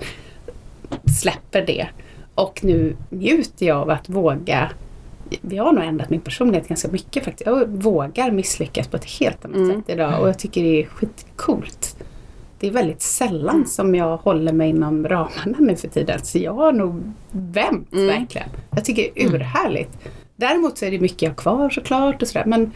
släpper 1.21 1.65
det. 1.65 1.87
Och 2.35 2.59
nu 2.63 2.95
njuter 3.09 3.65
jag 3.65 3.77
av 3.77 3.89
att 3.89 4.09
våga 4.09 4.69
vi 5.41 5.57
har 5.57 5.73
nog 5.73 5.83
ändrat 5.83 6.09
min 6.09 6.21
personlighet 6.21 6.67
ganska 6.67 6.87
mycket 6.87 7.23
faktiskt. 7.25 7.45
Jag 7.47 7.67
vågar 7.67 8.31
misslyckas 8.31 8.87
på 8.87 8.97
ett 8.97 9.05
helt 9.19 9.45
annat 9.45 9.57
Mm. 9.57 9.75
sätt 9.81 9.89
idag 9.89 10.21
och 10.21 10.27
jag 10.29 10.39
tycker 10.39 10.63
det 10.63 10.81
är 10.81 10.85
skitcoolt. 10.85 11.95
Det 12.59 12.67
är 12.67 12.71
väldigt 12.71 13.01
sällan 13.01 13.65
som 13.67 13.95
jag 13.95 14.17
håller 14.17 14.53
mig 14.53 14.69
inom 14.69 15.07
ramarna 15.07 15.57
nu 15.59 15.75
för 15.75 15.87
tiden. 15.87 16.19
Så 16.23 16.37
jag 16.37 16.53
har 16.53 16.71
nog 16.71 17.01
vänt 17.31 17.93
Mm. 17.93 18.07
verkligen. 18.07 18.49
Jag 18.71 18.85
tycker 18.85 19.01
det 19.15 19.23
är 19.23 19.33
urhärligt. 19.35 19.97
Däremot 20.35 20.77
så 20.77 20.85
är 20.85 20.91
det 20.91 20.99
mycket 20.99 21.21
jag 21.21 21.29
har 21.29 21.35
kvar 21.35 21.69
såklart 21.69 22.21
och 22.21 22.27
sådär. 22.27 22.45
Men 22.45 22.71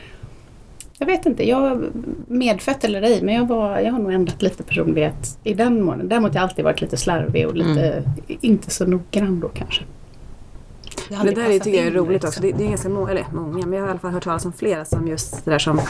jag 0.97 1.06
vet 1.06 1.25
inte, 1.25 1.50
jag 1.50 1.83
medfött 2.27 2.83
eller 2.83 3.01
ej, 3.01 3.19
men 3.23 3.35
jag, 3.35 3.47
var, 3.47 3.79
jag 3.79 3.91
har 3.91 4.00
nog 4.00 4.13
ändrat 4.13 4.41
lite 4.41 4.63
personlighet 4.63 5.38
i 5.44 5.53
den 5.53 5.81
månaden. 5.83 6.09
Däremot 6.09 6.33
har 6.33 6.41
jag 6.41 6.50
alltid 6.50 6.65
varit 6.65 6.81
lite 6.81 6.97
slarvig 6.97 7.47
och 7.47 7.56
lite, 7.56 8.03
inte 8.27 8.69
så 8.71 8.85
noggrann 8.85 9.39
då 9.39 9.49
kanske. 9.49 9.83
Jag 11.09 11.18
Det 11.18 11.19
aldrig 11.19 11.37
där 11.37 11.44
är, 11.44 11.47
passat 11.47 11.63
tycker 11.63 11.78
jag 11.78 11.87
är 11.87 11.92
roligt 11.92 12.11
liksom. 12.11 12.28
också. 12.28 12.42
Det, 12.42 12.51
det 12.51 12.63
är 12.63 12.69
ganska 12.69 12.89
många, 12.89 13.11
eller 13.11 13.25
många, 13.33 13.66
men 13.66 13.73
jag 13.73 13.80
har 13.81 13.87
i 13.87 13.92
alla 13.92 13.99
fall 13.99 14.11
hört 14.11 14.23
talas 14.23 14.45
om 14.45 14.54
flera 14.54 14.85
som 14.85 15.07
just 15.07 15.45
det 15.45 15.51
där 15.51 15.59
som 15.59 15.81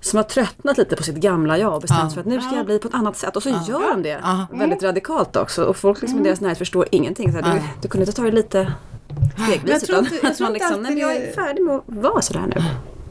som 0.00 0.16
har 0.16 0.24
tröttnat 0.24 0.78
lite 0.78 0.96
på 0.96 1.02
sitt 1.02 1.16
gamla 1.16 1.58
jag 1.58 1.74
och 1.74 1.80
bestämt 1.80 2.00
Ja. 2.02 2.10
för 2.10 2.20
att 2.20 2.26
nu 2.26 2.40
ska 2.40 2.50
Ja. 2.50 2.56
jag 2.56 2.66
bli 2.66 2.78
på 2.78 2.88
ett 2.88 2.94
annat 2.94 3.16
sätt. 3.16 3.36
Och 3.36 3.42
så 3.42 3.48
gör 3.48 3.90
de 3.94 4.02
det 4.02 4.18
Ja. 4.22 4.46
väldigt 4.52 4.82
radikalt 4.82 5.36
också. 5.36 5.64
Och 5.64 5.76
folk 5.76 6.02
liksom 6.02 6.20
i 6.20 6.22
deras 6.22 6.40
närhet 6.40 6.58
förstår 6.58 6.86
ingenting. 6.90 7.32
Så 7.32 7.38
här, 7.38 7.50
du, 7.52 7.56
Ja. 7.56 7.62
du 7.82 7.88
kunde 7.88 8.02
inte 8.06 8.16
ta 8.16 8.22
det 8.22 8.30
lite 8.30 8.72
stegvis. 9.46 9.88
jag 9.88 9.98
inte- 9.98 10.14
jag 10.22 10.30
att 10.30 10.36
tror 10.36 10.48
inte 10.48 10.58
liksom, 10.58 10.82
nej 10.82 10.90
men 10.92 11.00
jag 11.00 11.10
alltid 11.10 11.28
är 11.28 11.32
färdig 11.32 11.62
med 11.64 11.74
att 11.74 11.82
vara 11.86 12.22
sådär 12.22 12.40
nu. 12.46 12.62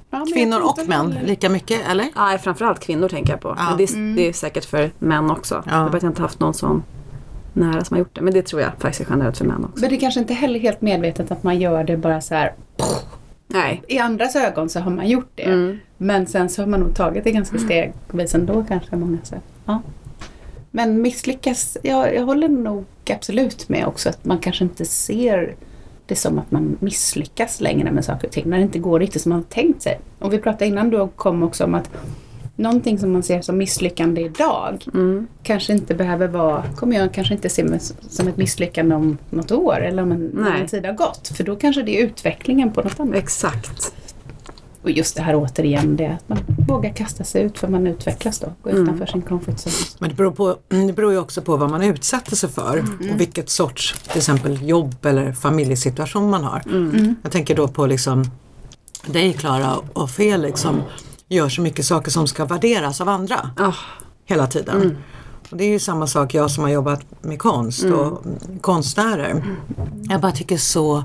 Ja, 0.09 0.17
jag 0.19 0.27
Kvinnor 0.33 0.59
och 0.61 0.79
män, 0.87 1.11
heller- 1.11 1.27
lika 1.27 1.49
mycket 1.49 1.89
eller? 1.89 2.05
Ja, 2.15 2.37
framförallt 2.41 2.79
kvinnor 2.79 3.09
tänker 3.09 3.33
jag 3.33 3.39
på. 3.41 3.55
Ja. 3.57 3.63
Men 3.69 3.77
det, 3.77 3.83
är, 3.83 4.15
det 4.15 4.27
är 4.29 4.33
säkert 4.33 4.65
för 4.65 4.91
män 4.99 5.31
också. 5.31 5.63
Ja. 5.65 5.71
Jag 5.71 5.89
har 5.89 6.05
inte 6.05 6.21
haft 6.21 6.39
någon 6.39 6.53
sån 6.53 6.83
nära 7.53 7.83
som 7.83 7.95
har 7.95 7.99
gjort 7.99 8.15
det. 8.15 8.21
Men 8.21 8.33
det 8.33 8.41
tror 8.41 8.61
jag 8.61 8.71
faktiskt 8.79 9.01
är 9.01 9.13
generellt 9.13 9.37
för 9.37 9.45
män 9.45 9.65
också. 9.65 9.81
Men 9.81 9.89
det 9.89 9.95
är 9.95 9.99
kanske 9.99 10.19
inte 10.19 10.33
heller 10.33 10.59
helt 10.59 10.81
medvetet 10.81 11.31
att 11.31 11.43
man 11.43 11.59
gör 11.59 11.83
det 11.83 11.97
bara 11.97 12.21
så 12.21 12.35
här. 12.35 12.53
Nej. 13.47 13.81
I 13.87 13.99
andras 13.99 14.35
ögon 14.35 14.69
så 14.69 14.79
har 14.79 14.91
man 14.91 15.07
gjort 15.09 15.31
det. 15.35 15.43
Mm. 15.43 15.77
Men 15.97 16.27
sen 16.27 16.49
så 16.49 16.61
har 16.61 16.67
man 16.67 16.79
nog 16.79 16.95
tagit 16.95 17.23
det 17.23 17.31
ganska 17.31 17.57
stegvis 17.57 18.35
ändå 18.35 18.65
kanske 18.67 18.95
många 18.95 19.17
säger. 19.23 19.43
Ja. 19.65 19.81
Men 20.71 21.01
misslyckas, 21.01 21.77
ja, 21.83 22.09
jag 22.09 22.25
håller 22.25 22.47
nog 22.47 22.85
absolut 23.09 23.69
med 23.69 23.87
också 23.87 24.09
att 24.09 24.25
man 24.25 24.37
kanske 24.39 24.63
inte 24.63 24.85
ser 24.85 25.55
det 26.05 26.15
som 26.15 26.39
att 26.39 26.51
man 26.51 26.77
misslyckas 26.79 27.61
längre 27.61 27.91
med 27.91 28.05
saker 28.05 28.27
och 28.27 28.33
ting. 28.33 28.49
När 28.49 28.57
det 28.57 28.63
inte 28.63 28.79
går 28.79 28.99
riktigt 28.99 29.21
som 29.21 29.29
man 29.29 29.39
har 29.39 29.43
tänkt 29.43 29.81
sig. 29.81 29.99
Och 30.19 30.33
vi 30.33 30.37
pratade 30.37 30.65
innan 30.65 30.89
du 30.89 31.07
kom 31.15 31.43
också 31.43 31.63
om 31.63 31.75
att 31.75 31.89
någonting 32.55 32.99
som 32.99 33.11
man 33.13 33.23
ser 33.23 33.41
som 33.41 33.57
misslyckande 33.57 34.21
idag 34.21 34.85
Mm. 34.93 35.27
kanske 35.43 35.73
inte 35.73 35.95
behöver 35.95 36.27
vara, 36.27 36.63
kommer 36.75 36.95
jag 36.97 37.13
kanske 37.13 37.33
inte 37.33 37.49
se 37.49 37.79
som 38.09 38.27
ett 38.27 38.37
misslyckande 38.37 38.95
om 38.95 39.17
något 39.29 39.51
år 39.51 39.79
eller 39.81 40.03
om 40.03 40.11
en, 40.11 40.31
Nej. 40.33 40.61
en 40.61 40.67
tid 40.67 40.85
har 40.85 40.93
gått. 40.93 41.27
För 41.27 41.43
då 41.43 41.55
kanske 41.55 41.83
det 41.83 41.99
är 42.01 42.05
utvecklingen 42.05 42.71
på 42.71 42.81
något 42.81 42.99
annat. 42.99 43.15
Exakt. 43.15 43.93
Och 44.85 44.91
just 44.91 45.15
det 45.15 45.21
här 45.21 45.35
återigen, 45.35 45.95
det 45.95 46.05
att 46.07 46.29
man 46.29 46.37
vågar 46.67 46.93
kasta 46.93 47.23
sig 47.23 47.43
ut 47.43 47.57
för 47.57 47.67
man 47.67 47.87
utvecklas 47.87 48.39
då. 48.39 48.53
Gå 48.63 48.69
Mm. 48.69 48.83
utanför 48.83 49.05
sin 49.05 49.21
comfort 49.21 49.55
zone. 49.55 49.75
Men 49.99 50.09
det 50.09 50.15
beror, 50.15 50.31
på, 50.31 50.57
det 50.69 50.93
beror 50.93 51.11
ju 51.11 51.17
också 51.19 51.41
på 51.41 51.57
vad 51.57 51.69
man 51.69 51.81
utsätter 51.83 52.35
sig 52.35 52.49
för 52.49 52.77
och 53.13 53.19
vilket 53.19 53.49
sorts 53.49 53.95
till 54.07 54.17
exempel 54.17 54.67
jobb 54.69 55.05
eller 55.05 55.33
familjesituation 55.33 56.29
man 56.29 56.43
har. 56.43 56.61
Jag 57.23 57.31
tänker 57.31 57.55
då 57.55 57.67
på 57.67 57.85
liksom 57.85 58.25
dig 59.05 59.33
Klara 59.33 59.75
och 59.93 60.09
Felix 60.09 60.61
som 60.61 60.81
gör 61.29 61.49
så 61.49 61.61
mycket 61.61 61.85
saker 61.85 62.11
som 62.11 62.27
ska 62.27 62.45
värderas 62.45 63.01
av 63.01 63.09
andra 63.09 63.49
Ah, 63.57 63.73
hela 64.25 64.47
tiden. 64.47 64.97
Och 65.49 65.57
det 65.57 65.63
är 65.63 65.69
ju 65.69 65.79
samma 65.79 66.07
sak 66.07 66.33
jag 66.33 66.51
som 66.51 66.63
har 66.63 66.71
jobbat 66.71 67.01
med 67.21 67.39
konst 67.39 67.83
och 67.85 68.23
konstnärer. 68.61 69.43
Jag 70.09 70.21
bara 70.21 70.31
tycker 70.31 70.57
så 70.57 71.03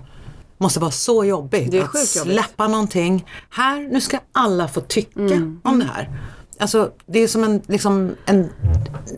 måste 0.60 0.80
vara 0.80 0.90
så 0.90 1.24
jobbigt 1.24 1.74
att 1.74 1.88
sjukt 1.88 2.16
jobbigt. 2.16 2.32
släppa 2.32 2.68
någonting. 2.68 3.26
Här, 3.50 3.88
nu 3.92 4.00
ska 4.00 4.18
alla 4.32 4.68
få 4.68 4.80
tycka 4.80 5.20
om 5.62 5.78
det 5.78 5.84
här. 5.94 6.10
Alltså 6.58 6.90
det 7.06 7.18
är 7.18 7.28
som 7.28 7.44
en, 7.44 7.62
liksom 7.66 8.16
en 8.26 8.50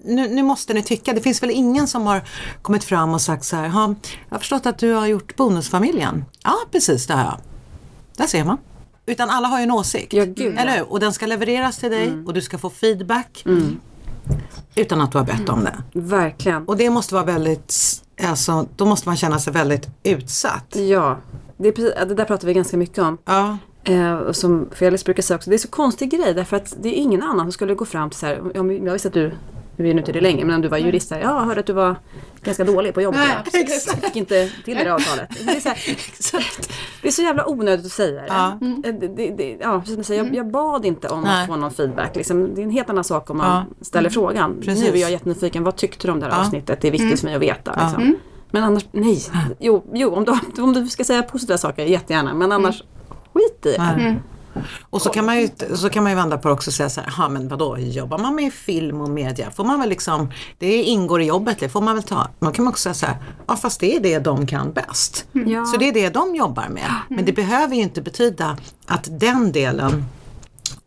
nu, 0.05 0.29
nu 0.29 0.43
måste 0.43 0.75
ni 0.75 0.83
tycka. 0.83 1.13
Det 1.13 1.21
finns 1.21 1.43
väl 1.43 1.51
ingen 1.51 1.89
som 1.89 2.07
har 2.07 2.23
kommit 2.63 2.85
fram 2.85 3.15
och 3.15 3.21
sagt 3.21 3.45
så 3.45 3.57
här, 3.57 3.69
"Ha, 3.69 3.83
jag 4.29 4.35
har 4.35 4.39
förstått 4.39 4.67
att 4.67 4.79
du 4.79 4.93
har 4.93 5.07
gjort 5.07 5.37
Bonusfamiljen. 5.37 6.25
Ja, 6.45 6.55
precis 6.73 7.07
det 7.07 7.15
har 7.15 7.25
jag. 7.25 7.41
Där 8.17 8.27
ser 8.27 8.45
man. 8.45 8.59
Utan 9.07 9.31
alla 9.31 9.49
har 9.49 9.59
ju 9.59 9.63
en 9.63 9.71
åsikt. 9.71 10.13
Ja, 10.13 10.25
gud, 10.25 10.59
Eller 10.59 10.77
hur? 10.77 10.93
Och 10.93 11.01
den 11.01 11.13
ska 11.13 11.27
levereras 11.27 11.79
till 11.79 11.91
dig 11.91 12.13
och 12.27 12.35
du 12.35 12.41
ska 12.41 12.59
få 12.59 12.71
feedback. 12.71 13.45
Utan 14.75 15.01
att 15.01 15.13
du 15.13 15.19
har 15.19 15.25
bett 15.25 15.49
om 15.49 15.65
det. 15.65 15.83
Verkligen. 16.01 16.65
Och 16.69 16.77
det 16.77 16.91
måste 16.91 17.15
vara 17.15 17.25
väldigt, 17.25 18.03
alltså, 18.25 18.67
då 18.77 18.87
måste 18.87 19.09
man 19.09 19.17
känna 19.17 19.39
sig 19.39 19.53
väldigt 19.53 19.89
utsatt. 20.03 20.77
Ja, 20.77 21.17
det, 21.57 21.69
är 21.69 21.73
precis, 21.73 21.95
det 22.09 22.15
där 22.15 22.25
pratar 22.25 22.47
vi 22.47 22.55
ganska 22.55 22.77
mycket 22.77 22.99
om. 22.99 23.19
Ja, 23.25 23.59
Eh, 23.85 24.33
som 24.33 24.69
Felix 24.73 25.05
brukar 25.05 25.23
säga 25.23 25.37
också, 25.37 25.51
det 25.51 25.57
är 25.57 25.59
så 25.59 25.69
konstig 25.69 26.11
grej 26.11 26.35
därför 26.35 26.57
att 26.57 26.77
det 26.83 26.89
är 26.89 26.93
ingen 26.93 27.23
annan 27.23 27.47
som 27.47 27.53
skulle 27.53 27.75
gå 27.75 27.85
fram 27.85 28.11
till 28.11 28.19
så 28.19 28.27
här, 28.27 28.59
om 28.59 28.87
jag 28.87 28.93
visste 28.93 29.09
att 29.09 29.15
du, 29.15 29.33
vi 29.77 29.91
är 29.91 29.95
nu 29.95 30.01
inte 30.01 30.13
det 30.13 30.21
länge, 30.21 30.45
men 30.45 30.55
om 30.55 30.61
du 30.61 30.69
var 30.69 30.79
jurist 30.79 31.11
här, 31.11 31.21
ja, 31.21 31.39
jag 31.39 31.45
hörde 31.47 31.61
att 31.61 31.67
du 31.67 31.73
var 31.73 31.97
ganska 32.43 32.65
dålig 32.65 32.95
på 32.95 33.03
jobbet. 33.03 33.21
Nej. 33.53 33.67
Jag 33.91 34.03
fick 34.03 34.17
inte 34.17 34.51
till 34.65 34.77
det 34.77 34.85
där 34.85 34.91
avtalet. 34.91 35.29
Det 35.47 35.57
är, 35.57 35.61
så 35.61 35.69
här, 35.69 36.47
det 37.03 37.09
är 37.09 37.13
så 37.13 37.23
jävla 37.23 37.49
onödigt 37.49 37.87
att 37.87 37.93
säga. 37.93 38.25
Ja. 38.29 38.59
Eh, 38.85 38.95
det, 38.95 39.09
det, 39.09 39.31
det 39.37 39.57
ja, 39.61 39.83
jag, 39.87 40.05
säger, 40.07 40.31
jag, 40.35 40.51
bad 40.51 40.85
inte 40.85 41.09
om 41.09 41.23
Nej. 41.23 41.43
att 41.43 41.49
få 41.49 41.57
någon 41.57 41.71
feedback. 41.71 42.17
Liksom, 42.17 42.55
det 42.55 42.61
är 42.61 42.65
en 42.65 42.71
helt 42.71 42.91
annan 42.91 43.05
sak 43.05 43.31
om 43.31 43.37
man 43.37 43.47
Ja. 43.47 43.85
ställer 43.85 44.11
frågan. 44.11 44.57
Precis. 44.65 44.85
Nu 44.85 44.97
är 44.97 45.01
jag 45.01 45.11
jättenyfiken, 45.11 45.65
vad 45.65 45.77
tyckte 45.77 46.09
du 46.09 46.13
om 46.13 46.21
det 46.21 46.27
här 46.27 46.33
Ja. 46.33 46.41
avsnittet? 46.41 46.81
Det 46.81 46.89
är 46.89 46.93
viktigt 46.93 47.21
för 47.21 47.27
mig 47.27 47.35
att 47.35 47.43
veta. 47.43 47.79
Liksom. 47.83 48.17
Men 48.51 48.63
annars, 48.65 48.87
nej. 48.93 49.23
Jo, 49.59 49.85
jo 49.93 50.15
om, 50.15 50.25
du, 50.25 50.63
om 50.63 50.73
du 50.73 50.87
ska 50.87 51.05
säga 51.05 51.23
positiva 51.23 51.59
saker, 51.59 51.85
jättegärna. 51.85 52.35
Men 52.35 52.53
annars, 52.53 52.83
skit 53.35 53.67
i 53.67 53.73
det. 53.73 54.17
Och 54.91 55.03
så 55.03 55.11
kan, 55.11 55.27
man 55.27 55.41
ju, 55.41 55.49
så 55.75 55.89
kan 55.89 56.03
man 56.03 56.13
ju 56.13 56.17
vända 56.17 56.39
på 56.39 56.49
det 56.49 56.55
också 56.55 56.71
och 56.71 56.75
säga 56.75 56.91
så 56.91 57.01
här, 57.01 57.15
ja 57.19 57.29
men 57.29 57.49
vadå, 57.49 57.79
jobbar 57.79 58.19
man 58.19 58.35
med 58.35 58.53
film 58.53 59.01
och 59.01 59.09
media, 59.09 59.51
får 59.51 59.65
man 59.65 59.81
väl 59.81 59.89
liksom, 59.89 60.33
det 60.59 60.83
ingår 60.83 61.23
i 61.23 61.25
jobbet, 61.25 61.59
det 61.61 61.69
får 61.69 61.81
man 61.81 61.95
väl 61.95 62.03
ta. 62.03 62.29
Man 62.39 62.53
kan 62.53 62.69
också 62.69 62.83
säga 62.83 62.95
så 62.95 63.07
här, 63.07 63.17
ja 63.47 63.57
fast 63.57 63.81
det 63.81 63.97
är 63.97 64.01
det 64.01 64.19
de 64.19 64.47
kan 64.47 64.73
bäst. 64.73 65.27
Ja. 65.33 65.65
Så 65.65 65.77
det 65.77 65.89
är 65.89 65.93
det 65.93 66.09
de 66.09 66.35
jobbar 66.35 66.69
med. 66.69 66.91
Men 67.09 67.25
det 67.25 67.33
behöver 67.33 67.75
ju 67.75 67.83
inte 67.83 68.03
betyda 68.03 68.57
att 68.87 69.09
den 69.11 69.53
delen 69.53 70.05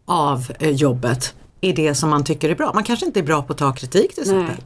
av 0.06 0.52
eh, 0.60 0.70
jobbet 0.70 1.34
är 1.62 1.74
det 1.74 1.96
som 1.96 2.10
man 2.10 2.24
tycker 2.24 2.50
är 2.50 2.56
bra. 2.56 2.72
Man 2.74 2.84
kanske 2.84 3.06
inte 3.06 3.20
är 3.20 3.24
bra 3.24 3.42
på 3.42 3.54
att 3.54 3.60
ta 3.60 3.74
kritik 3.74 4.14
till 4.14 4.22
exempel. 4.22 4.46
Nej. 4.46 4.66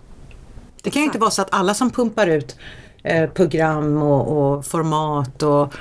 Det 0.83 0.89
kan 0.89 1.01
ju 1.01 1.05
inte 1.05 1.19
vara 1.19 1.31
så 1.31 1.41
att 1.41 1.53
alla 1.53 1.73
som 1.73 1.91
pumpar 1.91 2.27
ut 2.27 2.55
eh, 3.03 3.29
program 3.29 4.01
och, 4.01 4.55
och 4.55 4.65
format 4.65 5.43
och 5.43 5.73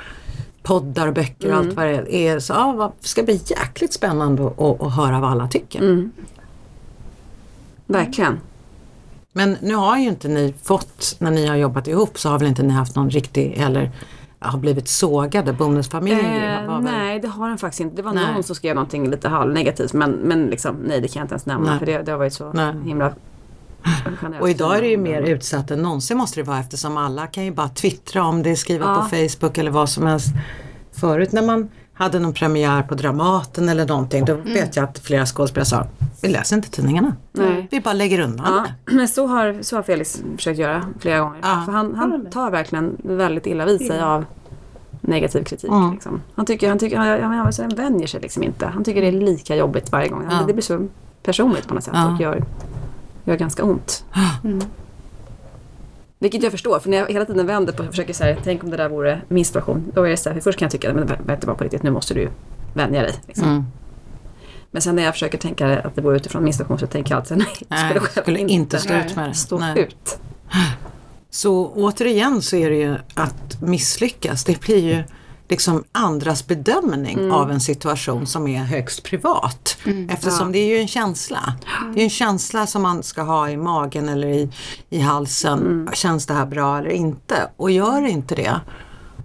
poddar 0.69 1.07
och 1.09 1.15
böcker 1.15 1.51
och 1.53 1.57
allt 1.59 1.73
vad 1.73 1.87
det 1.87 2.15
är, 2.15 2.39
så, 2.39 2.53
ja, 2.53 2.93
det 3.01 3.09
ska 3.09 3.23
bli 3.23 3.41
jäkligt 3.47 3.93
spännande 3.93 4.47
att, 4.47 4.93
höra 4.95 5.21
vad 5.21 5.31
alla 5.31 5.49
tycker. 5.49 5.79
Mm. 5.79 6.13
Verkligen. 7.87 8.41
Men 9.33 9.57
nu 9.63 9.75
har 9.75 9.99
ju 9.99 10.09
inte 10.09 10.29
ni 10.29 10.55
fått, 10.63 11.17
när 11.19 11.31
ni 11.31 11.47
har 11.47 11.57
jobbat 11.57 11.89
ihop 11.89 12.19
så 12.19 12.29
har 12.29 12.39
väl 12.39 12.49
inte 12.49 12.63
ni 12.63 12.73
haft 12.73 12.97
någon 12.97 13.11
riktig, 13.11 13.55
eller 13.59 13.91
har 14.39 14.59
blivit 14.59 14.89
sågade, 14.89 15.53
bonusfamiljen 15.53 16.27
Eh, 16.27 16.69
väl- 16.69 16.83
nej, 16.83 17.21
det 17.21 17.29
har 17.29 17.49
den 17.49 17.59
faktiskt 17.59 17.81
inte. 17.81 17.97
Det 17.97 18.03
var 18.03 18.13
Nej. 18.13 18.33
någon 18.33 18.43
som 18.43 18.57
skrev 18.57 18.75
någonting 18.75 19.11
lite 19.11 19.29
halvnegativt 19.29 19.93
men, 19.93 20.11
men 20.11 20.47
liksom, 20.47 20.77
nej 20.77 21.01
det 21.01 21.09
kan 21.09 21.21
jag 21.21 21.25
inte 21.25 21.33
ens 21.35 21.47
nämna 21.47 21.71
Nej. 21.71 21.79
för 21.79 21.87
det, 21.87 22.03
det 22.03 22.11
har 22.11 22.19
varit 22.19 22.33
så 22.33 22.53
Nej. 22.53 22.75
himla. 22.85 23.13
Och 24.41 24.51
idag 24.51 24.77
är 24.77 24.81
det 24.83 24.89
ju 24.89 24.97
mer 24.97 25.23
utsatt 25.23 25.71
än 25.71 25.83
någonsin 25.83 26.17
måste 26.17 26.41
det 26.41 26.45
vara 26.45 26.59
eftersom 26.59 26.97
alla 26.97 27.27
kan 27.27 27.45
ju 27.45 27.51
bara 27.53 27.69
twittra 27.69 28.25
om 28.25 28.43
det, 28.43 28.57
skriva 28.57 28.85
Ja. 28.87 28.95
på 28.95 29.17
Facebook 29.17 29.59
eller 29.59 29.71
vad 29.71 29.89
som 29.89 30.07
helst. 30.07 30.29
Förut 30.93 31.33
när 31.33 31.43
man 31.43 31.69
hade 31.95 32.19
någon 32.19 32.33
premiär 32.35 32.83
på 32.83 32.95
Dramaten 32.95 33.69
eller 33.69 33.87
någonting 33.87 34.25
då 34.25 34.35
vet 34.35 34.77
jag 34.77 34.85
att 34.85 34.99
flera 34.99 35.27
skådespelare 35.27 35.67
sa 35.67 35.87
vi 36.23 36.29
läser 36.29 36.57
inte 36.57 36.71
tidningarna. 36.71 37.17
Nej. 37.33 37.69
Vi 37.71 37.81
bara 37.81 37.95
lägger 37.95 38.21
undan 38.21 38.47
Ja, 38.87 38.93
men 38.95 39.09
så 39.09 39.27
har, 39.27 39.59
så 39.63 39.77
har 39.77 39.83
Felix 39.83 40.23
försökt 40.37 40.59
göra 40.59 40.85
flera 41.01 41.19
gånger. 41.21 41.39
Ja. 41.43 41.63
För 41.67 41.73
han, 41.73 41.95
han 41.95 42.31
tar 42.31 42.51
verkligen 42.51 42.97
väldigt 43.03 43.47
illa 43.47 43.65
vid 43.67 43.87
sig 43.87 44.01
av 44.01 44.25
negativ 45.01 45.45
kritik. 45.45 45.71
Mm. 45.71 45.93
Liksom. 45.93 46.23
Han 46.35 46.47
tycker, 46.47 46.69
han 46.69 46.79
tycker, 46.79 46.97
han, 46.97 47.09
han, 47.23 47.35
han, 47.35 47.53
han 47.59 47.69
vänjer 47.69 48.07
sig 48.07 48.21
liksom 48.21 48.43
inte. 48.43 48.67
Han 48.67 48.85
tycker 48.85 49.01
det 49.01 49.09
är 49.09 49.13
lika 49.13 49.57
jobbigt 49.57 49.93
varje 49.93 50.09
gång. 50.09 50.27
Ja. 50.31 50.45
Det 50.47 50.53
blir 50.53 50.63
så 50.63 50.87
personligt 51.23 51.69
på 51.69 51.75
något 51.75 51.85
sätt 51.85 51.95
Ja. 51.97 52.15
och 52.15 52.21
gör, 52.21 52.45
gör 53.29 53.37
ganska 53.37 53.65
ont. 53.65 54.05
Vilket 56.19 56.43
jag 56.43 56.53
förstår, 56.53 56.79
för 56.79 56.91
när 56.91 56.99
jag 56.99 57.13
hela 57.13 57.25
tiden 57.25 57.47
vänder 57.47 57.73
på 57.73 57.83
och 57.83 57.89
försöker 57.89 58.13
säga 58.13 58.37
tänk 58.45 58.65
om 58.65 58.71
det 58.71 58.77
där 58.77 58.89
vore 58.89 59.21
min 59.29 59.45
situation. 59.45 59.93
Då 59.95 60.03
är 60.03 60.11
det 60.11 60.17
så 60.17 60.29
här, 60.29 60.35
för 60.35 60.41
först 60.41 60.59
kan 60.59 60.67
jag 60.67 60.73
tycka, 60.73 60.95
men 60.95 61.07
det 61.07 61.39
du 61.41 61.47
vad 61.47 61.59
på 61.59 61.65
riktigt, 61.65 61.83
nu 61.83 61.91
måste 61.91 62.15
du 62.15 62.29
vänja 62.75 63.03
dig. 63.03 63.15
Liksom. 63.27 63.49
Mm. 63.49 63.65
Men 64.71 64.83
sen 64.83 64.97
när 64.97 65.03
jag 65.03 65.15
försöker 65.15 65.39
tänka 65.39 65.81
att 65.81 65.95
det 65.97 66.03
vore 66.03 66.17
utifrån 66.17 66.45
min 66.45 66.53
situation 66.53 66.79
så 66.79 66.87
tänker 66.87 67.13
jag 67.13 67.21
alltid 67.21 67.39
nej, 67.39 67.47
jag 67.59 67.67
Nej, 67.69 67.89
skulle 67.91 68.01
skulle 68.23 68.39
inte 68.39 68.79
stå 68.79 68.95
ut 68.95 69.17
med 69.17 69.31
det. 69.31 69.35
stå 69.35 69.59
Nej. 69.59 69.81
ut. 69.81 70.19
Så 71.31 71.67
återigen 71.69 72.43
så 72.43 72.57
är 72.57 72.71
det 72.71 72.77
ju 72.77 72.97
att 73.15 73.63
misslyckas. 73.63 74.45
Det 74.45 74.61
blir 74.61 74.79
ju 74.79 75.03
liksom 75.49 75.85
andras 75.93 76.47
bedömning 76.47 77.19
Mm. 77.19 77.33
av 77.33 77.51
en 77.51 77.61
situation 77.61 78.27
som 78.27 78.49
är 78.49 78.59
högst 78.65 79.03
privat. 79.03 79.79
Eftersom 80.09 80.47
Ja. 80.47 80.53
det 80.53 80.59
är 80.59 80.67
ju 80.69 80.79
en 80.79 80.89
känsla. 80.89 81.55
Det 81.95 82.01
är 82.01 82.05
en 82.05 82.11
känsla 82.11 82.67
som 82.67 82.83
man 82.83 83.03
ska 83.03 83.23
ha 83.23 83.51
i 83.51 83.57
magen 83.57 84.09
eller 84.09 84.29
i, 84.29 84.51
i 84.91 85.01
halsen. 85.01 85.59
Mm. 85.59 85.89
Känns 85.93 86.27
det 86.27 86.35
här 86.35 86.47
bra 86.47 86.79
eller 86.79 86.91
inte? 86.91 87.51
Och 87.57 87.71
gör 87.71 88.07
inte 88.07 88.35
det, 88.35 88.61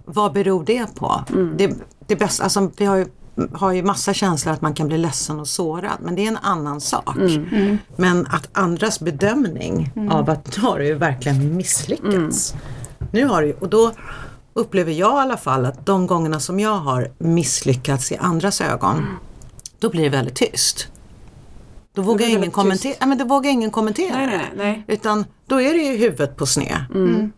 vad 0.04 0.32
beror 0.32 0.64
det 0.64 0.94
på? 0.94 1.24
Mm. 1.32 1.54
Det, 1.56 1.74
det 2.06 2.16
bästa, 2.16 2.42
alltså, 2.44 2.70
vi 2.76 2.84
har 2.84 2.96
ju 2.96 3.06
har 3.52 3.72
ju 3.72 3.82
massa 3.82 4.14
känslor 4.14 4.54
att 4.54 4.60
man 4.60 4.74
kan 4.74 4.86
bli 4.88 4.98
ledsen 4.98 5.40
och 5.40 5.48
sårad 5.48 5.92
men 6.00 6.14
det 6.14 6.24
är 6.24 6.28
en 6.28 6.36
annan 6.36 6.80
sak. 6.80 7.16
Mm. 7.16 7.78
Men 7.96 8.26
att 8.26 8.48
andras 8.52 9.00
bedömning 9.00 9.92
av 10.10 10.30
att 10.30 10.56
nu 10.56 10.62
har 10.62 10.78
du 10.78 10.86
ju 10.86 10.94
verkligen 10.94 11.56
misslyckats. 11.56 12.54
Nu 13.12 13.24
har 13.26 13.42
du, 13.42 13.52
och 13.52 13.68
då 13.68 13.92
upplever 14.54 14.92
jag 14.92 15.12
i 15.18 15.20
alla 15.20 15.36
fall 15.36 15.66
att 15.66 15.86
de 15.86 16.06
gångerna 16.06 16.40
som 16.40 16.60
jag 16.60 16.74
har 16.78 17.12
misslyckats 17.18 18.12
i 18.12 18.16
andras 18.16 18.60
ögon 18.60 19.06
då 19.78 19.90
blir 19.90 20.02
det 20.02 20.08
väldigt 20.08 20.34
tyst. 20.36 20.88
Då 21.94 22.02
vågar 22.02 22.26
ingen 22.28 22.50
kommentera. 22.50 22.94
Ja, 23.00 23.06
men 23.06 23.18
då 23.18 23.24
vågar 23.24 23.50
ingen 23.50 23.70
kommentera 23.70 24.16
Nej, 24.16 24.26
nej, 24.26 24.38
nej, 24.38 24.50
nej. 24.56 24.84
Utan 24.88 25.24
då 25.46 25.60
är 25.60 25.72
det 25.72 25.78
ju 25.82 25.96
huvudet 25.96 26.36
på 26.36 26.46
sned. 26.46 26.84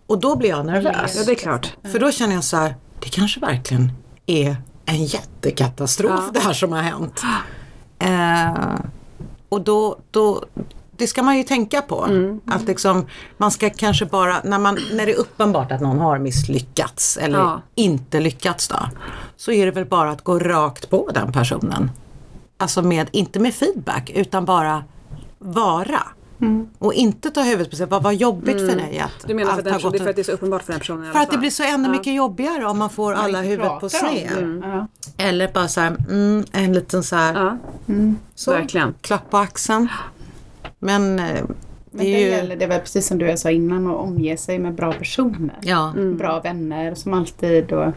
Och 0.07 0.19
då 0.21 0.37
blir 0.37 0.49
jag 0.49 0.67
nervös. 0.67 1.15
Ja, 1.17 1.25
det 1.27 1.31
är 1.33 1.35
klart. 1.35 1.77
För 1.93 1.99
då 1.99 2.11
känner 2.11 2.35
jag 2.35 2.45
så 2.45 2.57
här, 2.57 2.75
det 3.01 3.09
kanske 3.09 3.41
verkligen 3.41 3.93
är 4.27 4.57
en 4.85 5.05
jättekatastrof 5.05 6.21
Ja. 6.27 6.31
det 6.33 6.41
här 6.41 6.53
som 6.53 6.73
har 6.73 6.83
hänt. 6.83 7.23
Eh, 7.99 8.75
och 9.49 9.61
då, 9.61 9.99
då, 10.11 10.45
det 10.99 11.07
ska 11.07 11.23
man 11.23 11.37
ju 11.37 11.43
tänka 11.43 11.83
på. 11.83 12.05
Mm. 12.05 12.41
Att 12.47 12.63
liksom, 12.67 13.07
man 13.37 13.51
ska 13.51 13.71
kanske 13.71 14.05
bara, 14.07 14.37
när, 14.45 14.59
man, 14.59 14.79
när 14.93 15.07
det 15.07 15.13
är 15.13 15.17
uppenbart 15.19 15.73
att 15.73 15.81
någon 15.81 15.99
har 15.99 16.19
misslyckats 16.19 17.17
eller 17.17 17.39
Ja. 17.39 17.63
inte 17.75 18.21
lyckats 18.21 18.69
då. 18.69 18.77
Så 19.37 19.53
är 19.53 19.67
det 19.67 19.73
väl 19.73 19.85
bara 19.87 20.11
att 20.11 20.23
gå 20.25 20.39
rakt 20.39 20.91
på 20.91 21.11
den 21.15 21.33
personen. 21.33 21.91
Alltså 22.59 22.83
med, 22.83 23.09
inte 23.13 23.39
med 23.41 23.55
feedback 23.55 24.11
utan 24.15 24.45
bara 24.45 24.85
vara. 25.39 26.01
Och 26.79 26.95
inte 26.95 27.31
ta 27.31 27.43
huvudet 27.43 27.71
på 27.71 27.77
sig, 27.77 27.87
vad 27.87 28.03
var 28.03 28.13
jobbigt 28.13 28.57
för 28.59 28.77
dig 28.77 28.99
att 28.99 29.25
Mm. 29.25 29.27
Du 29.27 29.35
menar 29.35 29.51
för 29.53 29.59
att, 29.59 29.65
den, 29.65 29.93
det 29.93 29.99
för 29.99 30.09
att 30.11 30.17
det 30.17 30.23
är 30.23 30.25
så 30.25 30.33
uppenbart 30.33 30.63
för 30.63 30.73
den 30.73 30.81
personen 30.81 31.13
för 31.13 31.21
att 31.21 31.31
det 31.31 31.39
blir 31.39 31.51
så 31.51 31.63
ännu 31.63 31.89
Ja. 31.89 31.93
mycket 31.93 32.15
jobbigare 32.15 32.65
om 32.67 32.79
man 32.79 32.91
får 32.91 33.13
alla 33.15 33.41
huvudet 33.43 33.81
på 33.81 33.89
sned. 33.89 34.31
det. 34.37 34.67
Ja. 34.69 34.87
Eller 35.17 35.49
bara 35.53 35.69
så 35.69 35.81
här, 35.81 35.97
mm, 36.11 36.45
en 36.53 36.73
liten 36.73 37.03
så 37.03 37.17
här, 37.17 37.59
så, 38.35 38.51
verkligen. 38.51 38.95
klapp 39.01 39.31
på 39.31 39.37
axeln. 39.37 39.89
Men 40.79 41.19
eh, 41.19 41.25
det 41.35 41.45
Men 41.91 42.05
det 42.07 42.15
är 42.15 42.19
ju... 42.21 42.27
gäller 42.27 42.57
det 42.57 42.67
väl 42.67 42.81
precis 42.81 43.07
som 43.07 43.19
du 43.19 43.37
sa 43.37 43.51
innan 43.51 43.87
att 43.87 43.97
omge 43.97 44.37
sig 44.37 44.59
med 44.59 44.75
bra 44.75 44.93
personer. 44.93 45.57
Ja, 45.63 45.93
Mm. 45.97 46.17
Bra 46.17 46.41
vänner 46.41 46.95
som 46.95 47.15
alltid 47.15 47.73
och 47.73 47.93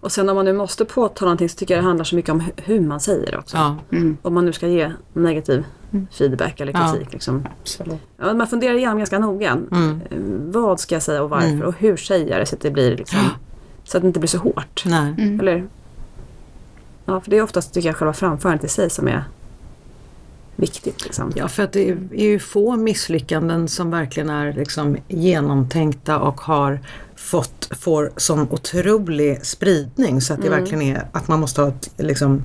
Och 0.00 0.12
sen 0.12 0.28
om 0.28 0.36
man 0.36 0.44
nu 0.44 0.52
måste 0.52 0.84
påtala 0.84 1.26
någonting 1.28 1.48
så 1.48 1.56
tycker 1.56 1.74
jag 1.74 1.84
det 1.84 1.86
handlar 1.88 2.04
så 2.04 2.16
mycket 2.16 2.30
om 2.30 2.40
hu- 2.40 2.52
hur 2.64 2.80
man 2.80 3.00
säger 3.00 3.30
det 3.30 3.38
också. 3.38 3.56
ja, 3.56 3.76
Om 4.22 4.34
man 4.34 4.44
nu 4.44 4.52
ska 4.52 4.68
ge 4.68 4.92
negativ 5.12 5.64
feedback 6.12 6.60
eller 6.60 6.72
Ja. 6.72 6.92
kritik. 6.92 7.12
Liksom. 7.12 7.46
absolut. 7.60 7.98
Ja, 8.16 8.34
man 8.34 8.46
funderar 8.46 8.74
igenom 8.74 8.98
ganska 8.98 9.18
noga. 9.18 9.50
Mm. 9.72 10.00
Eh, 10.10 10.16
Vad 10.52 10.80
ska 10.80 10.94
jag 10.94 11.02
säga 11.02 11.22
och 11.22 11.30
varför 11.30 11.62
och 11.62 11.74
hur 11.78 11.96
säger 11.96 12.30
jag 12.30 12.40
det 12.40 12.46
så 12.46 12.54
att 12.54 12.60
det 12.60 12.70
blir 12.70 12.96
liksom, 12.96 13.18
så 13.84 13.96
att 13.96 14.02
det 14.02 14.06
inte 14.06 14.20
blir 14.20 14.28
så 14.28 14.38
hårt. 14.38 14.82
nej. 14.86 15.38
Eller? 15.40 15.64
Ja, 17.04 17.20
för 17.20 17.30
det 17.30 17.38
är 17.38 17.42
oftast 17.42 17.74
tycker 17.74 17.88
jag 17.88 17.96
själva 17.96 18.12
framförandet 18.12 18.64
i 18.64 18.68
sig 18.68 18.90
som 18.90 19.08
är 19.08 19.24
viktigt. 20.58 21.04
Liksom. 21.04 21.32
Ja, 21.36 21.48
för 21.48 21.62
att 21.62 21.72
det 21.72 21.90
är 21.90 21.96
ju 22.12 22.38
få 22.38 22.76
misslyckanden 22.76 23.68
som 23.68 23.90
verkligen 23.90 24.30
är 24.30 24.52
liksom 24.52 24.96
genomtänkta 25.08 26.18
och 26.18 26.40
har 26.40 26.80
fått, 27.16 27.68
får 27.80 28.12
sån 28.16 28.40
otrolig 28.40 29.46
spridning 29.46 30.20
så 30.20 30.34
att 30.34 30.42
det 30.42 30.50
verkligen 30.50 30.82
är 30.82 31.08
att 31.12 31.28
man 31.28 31.40
måste 31.40 31.60
ha 31.60 31.68
ett, 31.68 31.90
liksom, 31.96 32.42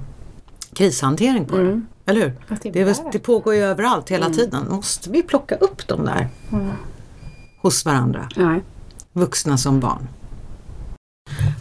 krishantering 0.73 1.45
på 1.45 1.57
det. 1.57 1.81
Eller 2.05 2.21
hur? 2.21 2.33
Det 2.63 2.83
Det, 2.83 2.97
det 3.11 3.19
pågår 3.19 3.55
ju 3.55 3.61
överallt 3.61 4.09
hela 4.09 4.29
tiden. 4.29 4.65
Måste 4.69 5.09
vi 5.09 5.23
plocka 5.23 5.55
upp 5.55 5.87
dem 5.87 6.05
där 6.05 6.29
hos 7.61 7.85
varandra? 7.85 8.29
Nej. 8.35 8.61
Vuxna 9.13 9.57
som 9.57 9.79
barn. 9.79 10.07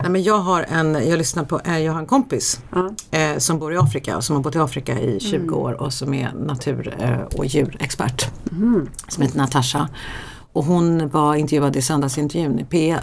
Nej, 0.02 0.11
men 0.11 0.23
jag 0.23 0.38
har 0.38 0.67
en, 0.69 1.09
jag 1.09 1.19
lyssnar 1.19 1.45
på, 1.45 1.61
eh, 1.64 1.79
jag 1.79 1.93
har 1.93 2.00
en 2.00 2.07
kompis 2.07 2.61
Ja. 2.73 2.91
eh, 3.19 3.38
som 3.38 3.59
bor 3.59 3.73
i 3.75 3.76
Afrika 3.76 4.17
och 4.17 4.25
som 4.25 4.37
har 4.37 4.43
bott 4.43 4.55
i 4.57 4.59
Afrika 4.59 5.00
i 5.00 5.21
20 5.21 5.55
år 5.55 5.73
och 5.73 5.93
som 5.93 6.14
är 6.14 6.33
natur 6.33 6.95
eh, 6.99 7.38
och 7.38 7.47
djurexpert. 7.47 8.31
Som 9.09 9.23
heter 9.23 9.38
Natasha. 9.38 9.88
Och 10.55 10.64
hon 10.64 11.09
var 11.09 11.35
intervjuad 11.35 11.76
i 11.76 11.83
söndagsintervjun 11.83 12.59
i 12.59 12.64
P1. 12.64 12.99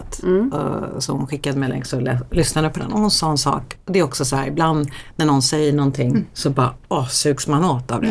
eh, 0.53 0.99
så 0.99 1.13
hon 1.13 1.27
skickade 1.27 1.57
med 1.59 1.69
länk 1.69 1.85
så 1.85 1.95
jag 2.01 2.17
lyssnade 2.31 2.69
på 2.69 2.79
den 2.79 2.91
och 2.91 2.99
hon 2.99 3.11
sa 3.11 3.31
en 3.31 3.37
sak. 3.37 3.77
Det 3.85 3.99
är 3.99 4.03
också 4.03 4.25
så 4.25 4.35
här, 4.35 4.47
ibland 4.47 4.89
när 5.15 5.25
någon 5.25 5.41
säger 5.41 5.73
någonting 5.73 6.25
så 6.33 6.49
bara 6.49 6.73
åh, 6.87 7.07
sugs 7.07 7.47
man 7.47 7.65
åt 7.65 7.91
av 7.91 8.01
det. 8.01 8.07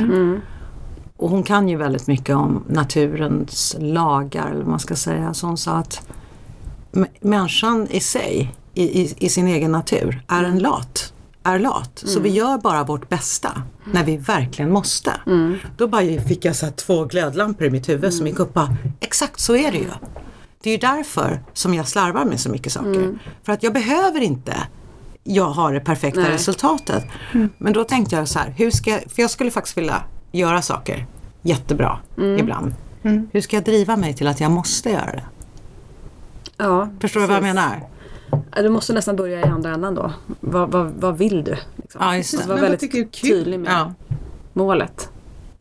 Och 1.17 1.31
hon 1.31 1.43
kan 1.43 1.69
ju 1.69 1.77
väldigt 1.77 2.07
mycket 2.07 2.37
om 2.37 2.65
naturens 2.69 3.77
lagar 3.79 4.47
eller 4.47 4.59
vad 4.61 4.69
man 4.71 4.79
ska 4.81 4.97
säga. 4.97 5.35
Så 5.35 5.47
hon 5.47 5.57
sa 5.57 5.73
att 5.73 6.01
människan 7.21 7.87
i 7.91 8.01
sig, 8.01 8.55
i, 8.75 9.03
i, 9.03 9.15
i 9.17 9.29
sin 9.29 9.47
egen 9.47 9.73
natur, 9.73 10.23
är 10.29 10.45
en 10.45 10.59
lat. 10.59 11.13
Är 11.43 11.59
lat. 11.59 12.03
Så 12.07 12.21
vi 12.21 12.29
gör 12.29 12.59
bara 12.59 12.85
vårt 12.85 13.09
bästa 13.09 13.63
när 13.93 14.05
vi 14.05 14.17
verkligen 14.17 14.71
måste. 14.71 15.13
Då 15.77 15.87
bara 15.87 16.21
fick 16.21 16.45
jag 16.45 16.57
så 16.57 16.67
här 16.67 16.73
två 16.73 17.05
glödlampor 17.05 17.67
i 17.67 17.71
mitt 17.71 17.89
huvud 17.89 18.15
som 18.15 18.27
gick 18.27 18.39
upp 18.39 18.49
och 18.49 18.55
bara, 18.55 18.77
exakt 19.01 19.41
så 19.41 19.57
är 19.57 19.73
det 19.73 19.79
ju. 19.79 19.91
Det 20.63 20.71
är 20.71 20.73
ju 20.73 20.79
därför 20.79 21.43
som 21.53 21.75
jag 21.75 21.89
slarvar 21.89 22.25
med 22.25 22.41
så 22.41 22.51
mycket 22.51 22.73
saker. 22.73 23.19
För 23.43 23.53
att 23.53 23.63
jag 23.63 23.73
behöver 23.73 24.21
inte 24.21 24.57
jag 25.25 25.51
har 25.51 25.73
det 25.73 25.81
perfekta 25.81 26.21
Nej. 26.21 26.31
resultatet. 26.31 27.05
Men 27.59 27.73
då 27.73 27.85
tänkte 27.85 28.17
jag 28.17 28.29
så 28.29 28.39
här, 28.39 28.55
hur 28.57 28.71
ska 28.71 28.91
jag, 28.91 29.01
för 29.01 29.23
jag 29.23 29.31
skulle 29.31 29.51
faktiskt 29.51 29.77
vilja 29.77 30.03
göra 30.33 30.63
saker 30.63 31.07
jättebra 31.43 31.99
ibland. 32.39 32.75
Hur 33.33 33.41
ska 33.41 33.57
jag 33.57 33.65
driva 33.65 33.97
mig 33.97 34.15
till 34.15 34.27
att 34.27 34.41
jag 34.41 34.51
måste 34.51 34.91
göra 34.91 35.13
det? 35.13 35.25
Ja, 36.59 36.89
Förstår 37.01 37.21
du 37.21 37.27
vad 37.27 37.37
jag 37.37 37.43
precis. 37.43 37.55
menar? 37.55 38.63
Du 38.63 38.69
måste 38.69 38.93
nästan 38.93 39.17
börja 39.17 39.41
i 39.41 39.45
andra 39.45 39.75
änden 39.75 39.95
då. 39.95 40.13
Vad, 40.41 40.71
vad, 40.73 40.87
vad 40.91 41.19
vill 41.19 41.45
du? 41.45 41.57
Liksom. 41.77 42.01
Ja, 42.05 42.17
just 42.17 42.31
det. 42.31 42.37
Var 42.37 42.43
Men 42.47 42.49
vad 42.55 42.61
väldigt 42.61 42.81
tycker 42.81 42.99
är 42.99 43.03
kul? 43.05 43.31
tydlig 43.31 43.61
med 43.61 43.73
Ja. 43.73 43.95
målet. 44.53 45.11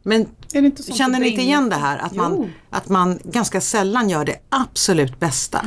Men 0.03 0.21
Är 0.53 0.61
det 0.61 0.65
inte 0.67 0.83
sånt 0.83 0.97
känner 0.97 1.19
du 1.19 1.25
ni 1.25 1.29
inte 1.29 1.41
igen 1.41 1.69
det 1.69 1.75
här? 1.75 1.97
Att 1.97 2.11
Jo. 2.15 2.21
man, 2.21 2.51
att 2.69 2.89
man 2.89 3.19
ganska 3.23 3.61
sällan 3.61 4.09
gör 4.09 4.25
det 4.25 4.35
absolut 4.49 5.19
bästa. 5.19 5.65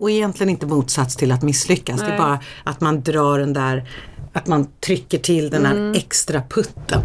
Och 0.00 0.10
egentligen 0.10 0.50
inte 0.50 0.66
motsats 0.66 1.16
till 1.16 1.32
att 1.32 1.42
misslyckas. 1.42 2.00
Det 2.00 2.06
är 2.06 2.10
Nej. 2.10 2.18
bara 2.18 2.40
att 2.64 2.80
man 2.80 3.02
drar 3.02 3.38
den 3.38 3.52
där, 3.52 3.88
att 4.32 4.46
man 4.46 4.66
trycker 4.80 5.18
till 5.18 5.50
den 5.50 5.66
här 5.66 5.92
extra 5.96 6.42
putten. 6.48 7.02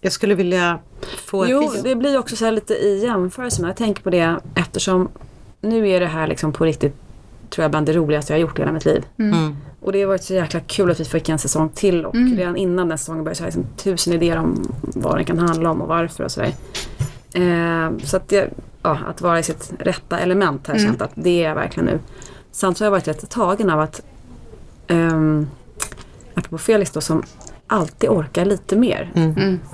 Jag 0.00 0.12
skulle 0.12 0.34
vilja 0.34 0.78
få 1.06 1.46
Jo, 1.46 1.72
ett 1.74 1.84
det 1.84 1.94
blir 1.94 2.18
också 2.18 2.36
så 2.36 2.44
här 2.44 2.52
lite 2.52 2.74
i 2.74 3.02
jämförelse 3.04 3.62
med. 3.62 3.68
Jag 3.68 3.76
tänker 3.76 4.02
på 4.02 4.10
det 4.10 4.36
eftersom 4.54 5.08
nu 5.60 5.88
är 5.88 6.00
det 6.00 6.06
här 6.06 6.26
liksom 6.26 6.52
på 6.52 6.64
riktigt 6.64 6.94
tror 7.50 7.62
jag 7.62 7.70
bland 7.70 7.86
det 7.86 7.92
roligaste 7.92 8.32
jag 8.32 8.38
har 8.38 8.40
gjort 8.40 8.58
i 8.58 8.62
hela 8.62 8.72
mitt 8.72 8.84
liv. 8.84 9.04
Mm. 9.18 9.56
Och 9.80 9.92
det 9.92 10.00
har 10.00 10.08
varit 10.08 10.24
så 10.24 10.34
jäkla 10.34 10.60
kul 10.60 10.90
att 10.90 11.00
vi 11.00 11.04
fick 11.04 11.28
en 11.28 11.38
säsong 11.38 11.68
till 11.68 12.06
och 12.06 12.14
redan 12.14 12.56
innan 12.56 12.88
den 12.88 12.98
säsongen 12.98 13.24
började 13.24 13.36
så 13.36 13.42
har 13.42 13.46
jag 13.46 13.54
liksom 13.56 13.76
tusen 13.76 14.12
idéer 14.12 14.36
om 14.36 14.72
vad 14.80 15.16
den 15.16 15.24
kan 15.24 15.38
handla 15.38 15.70
om 15.70 15.82
och 15.82 15.88
varför 15.88 16.24
och 16.24 16.30
sådär. 16.30 16.54
Eh, 17.34 17.98
så 18.04 18.16
att, 18.16 18.28
det, 18.28 18.50
ja, 18.82 18.98
att 19.08 19.20
vara 19.20 19.38
i 19.38 19.42
sitt 19.42 19.72
rätta 19.78 20.18
element 20.18 20.66
har 20.66 20.74
jag 20.74 20.82
känt 20.82 21.02
att 21.02 21.12
det 21.14 21.44
är 21.44 21.54
verkligen 21.54 21.86
nu. 21.86 21.98
Samtidigt 22.52 22.80
har 22.80 22.86
jag 22.86 22.90
varit 22.90 23.08
rätt 23.08 23.30
tagen 23.30 23.70
av 23.70 23.80
att 23.80 24.02
um, 24.88 25.50
apropå 26.34 26.58
Felix 26.58 26.90
då 26.90 27.00
som 27.00 27.22
alltid 27.66 28.10
orkar 28.10 28.44
lite 28.44 28.76
mer. 28.76 29.10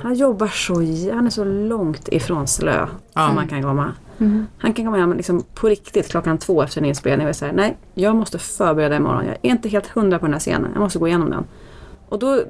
Han 0.02 0.14
jobbar 0.14 0.46
så, 0.48 0.74
han 1.14 1.26
är 1.26 1.30
så 1.30 1.44
långt 1.44 2.08
ifrån 2.08 2.46
slö 2.46 2.86
Ja. 3.12 3.26
som 3.26 3.34
man 3.34 3.48
kan 3.48 3.62
komma. 3.62 3.92
Han 4.58 4.72
kan 4.72 4.84
komma 4.84 4.96
hem 4.96 5.12
liksom 5.12 5.44
på 5.54 5.68
riktigt 5.68 6.08
klockan 6.08 6.38
två 6.38 6.62
efter 6.62 6.78
en 6.80 6.84
inspelning 6.84 7.28
och 7.28 7.36
säga 7.36 7.52
nej, 7.52 7.76
jag 7.94 8.16
måste 8.16 8.38
förbereda 8.38 8.96
imorgon. 8.96 9.24
Jag 9.26 9.36
är 9.42 9.50
inte 9.50 9.68
helt 9.68 9.86
hundra 9.86 10.18
på 10.18 10.26
den 10.26 10.32
här 10.32 10.40
scenen. 10.40 10.70
Jag 10.74 10.80
måste 10.80 10.98
gå 10.98 11.08
igenom 11.08 11.30
den. 11.30 11.44
Och 12.08 12.18
då, 12.18 12.42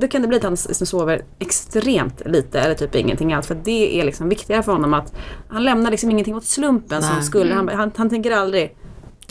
då 0.00 0.08
kan 0.08 0.22
det 0.22 0.28
bli 0.28 0.36
att 0.36 0.42
han 0.42 0.56
liksom 0.68 0.86
sover 0.86 1.22
extremt 1.38 2.22
lite 2.26 2.60
eller 2.60 2.74
typ 2.74 2.94
ingenting 2.94 3.32
alls. 3.32 3.46
För 3.46 3.56
det 3.64 4.00
är 4.00 4.04
liksom 4.04 4.28
viktigare 4.28 4.62
för 4.62 4.72
honom 4.72 4.94
att 4.94 5.14
han 5.48 5.64
lämnar 5.64 5.90
liksom 5.90 6.10
ingenting 6.10 6.36
åt 6.36 6.44
slumpen 6.44 7.02
som 7.02 7.14
Nej. 7.14 7.24
skulle. 7.24 7.54
Han, 7.54 7.68
han, 7.68 7.90
han 7.96 8.10
tänker 8.10 8.30
aldrig 8.32 8.76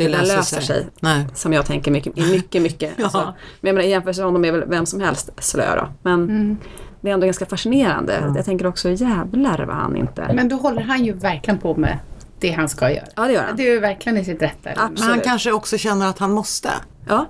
Det 0.04 0.10
löser 0.10 0.36
löser 0.36 0.56
sig. 0.62 0.66
sig. 0.66 0.88
Nej. 1.00 1.26
Som 1.34 1.54
jag 1.54 1.66
tänker 1.66 1.92
mycket, 1.92 2.16
mycket, 2.18 2.62
mycket. 2.62 2.92
Ja. 2.98 3.04
alltså, 3.04 3.34
men 3.62 3.68
jag 3.70 3.74
menar, 3.76 3.88
i 3.88 3.90
jämförelse 3.92 4.22
med 4.22 4.26
honom 4.28 4.46
är 4.46 4.52
väl 4.52 4.64
vem 4.68 4.86
som 4.86 5.02
helst 5.02 5.30
slö 5.38 5.76
då. 5.76 5.88
Men 6.04 6.58
det 7.02 7.10
är 7.10 7.14
ändå 7.14 7.26
ganska 7.26 7.46
fascinerande. 7.46 8.34
Jag 8.36 8.46
tänker 8.46 8.66
också 8.68 8.90
jävlar 8.90 9.66
vad 9.66 9.76
han 9.76 9.96
inte... 9.96 10.32
Men 10.34 10.50
då 10.50 10.56
håller 10.56 10.82
han 10.82 11.06
ju 11.06 11.14
verkligen 11.14 11.60
på 11.60 11.76
med 11.76 11.98
det 12.40 12.52
han 12.52 12.70
ska 12.70 12.92
göra. 12.92 13.06
ja 13.16 13.24
det 13.28 13.34
gör 13.34 13.44
han. 13.44 13.56
Det 13.56 13.68
är 13.68 13.72
ju 13.74 13.80
verkligen 13.80 14.18
i 14.18 14.26
sitt 14.26 14.42
rätta. 14.42 14.70
Men 14.76 15.04
han 15.04 15.20
kanske 15.20 15.52
också 15.52 15.78
känner 15.78 16.08
att 16.10 16.20
han 16.20 16.32
måste. 16.32 16.70
Ja. 17.10 17.26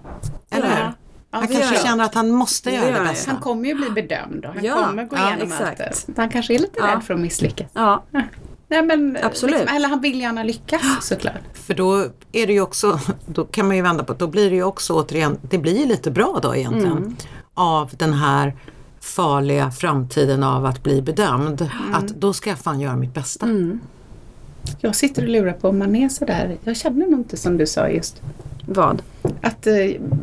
Eller 0.51 0.67
Ja. 0.67 0.73
hur? 0.75 0.81
Ja, 1.33 1.37
Han 1.39 1.47
kanske 1.47 1.75
känner 1.87 2.03
att 2.03 2.13
han 2.15 2.29
måste 2.31 2.69
Det 2.69 2.75
göra 2.75 2.89
gör 2.89 2.99
det 2.99 3.05
bästa. 3.09 3.31
Han 3.31 3.39
kommer 3.41 3.65
ju 3.69 3.75
bli 3.75 3.89
bedömd 3.89 4.45
och 4.45 4.53
han 4.53 4.63
Ja, 4.65 4.85
kommer 4.85 5.03
gå 5.03 5.15
ja, 5.15 5.27
igenom 5.27 5.51
allt 5.59 5.79
exakt. 5.79 6.07
det. 6.07 6.13
Han 6.21 6.29
kanske 6.29 6.53
är 6.55 6.59
lite 6.59 6.79
Ja. 6.79 6.87
rädd 6.87 7.03
för 7.03 7.13
att 7.13 7.19
misslyckas. 7.19 7.67
Nej, 8.71 8.83
men, 8.83 9.17
Absolut. 9.21 9.59
Liksom, 9.59 9.75
eller 9.75 9.87
han 9.87 10.01
vill 10.01 10.21
gärna 10.21 10.43
lyckas 10.43 10.81
såklart. 11.01 11.41
För 11.53 11.73
då 11.73 12.05
är 12.31 12.47
det 12.47 12.53
ju 12.53 12.61
också, 12.61 12.99
då 13.25 13.45
kan 13.45 13.67
man 13.67 13.75
ju 13.75 13.81
vända 13.81 14.03
på 14.03 14.13
det, 14.13 14.19
då 14.19 14.27
blir 14.27 14.49
det 14.49 14.55
ju 14.55 14.63
också 14.63 14.93
återigen, 14.93 15.37
det 15.41 15.57
blir 15.57 15.79
ju 15.79 15.85
lite 15.85 16.11
bra 16.11 16.39
då 16.41 16.55
egentligen. 16.55 16.97
Mm. 16.97 17.15
Av 17.53 17.91
den 17.97 18.13
här 18.13 18.55
farliga 18.99 19.71
framtiden 19.71 20.43
av 20.43 20.65
att 20.65 20.83
bli 20.83 21.01
bedömd. 21.01 21.61
Mm. 21.61 21.93
Att 21.93 22.07
då 22.07 22.33
ska 22.33 22.49
jag 22.49 22.59
fan 22.59 22.79
göra 22.79 22.95
mitt 22.95 23.13
bästa. 23.13 23.47
Jag 24.79 24.95
sitter 24.95 25.21
och 25.21 25.29
lurar 25.29 25.53
på 25.53 25.69
om 25.69 25.79
man 25.79 25.95
är 25.95 26.09
sådär. 26.09 26.57
Jag 26.63 26.77
känner 26.77 27.07
nog 27.07 27.19
inte 27.19 27.37
som 27.37 27.57
du 27.57 27.67
sa 27.67 27.89
just. 27.89 28.21
vad? 28.65 29.01
Att, 29.41 29.67
eh, 29.67 29.73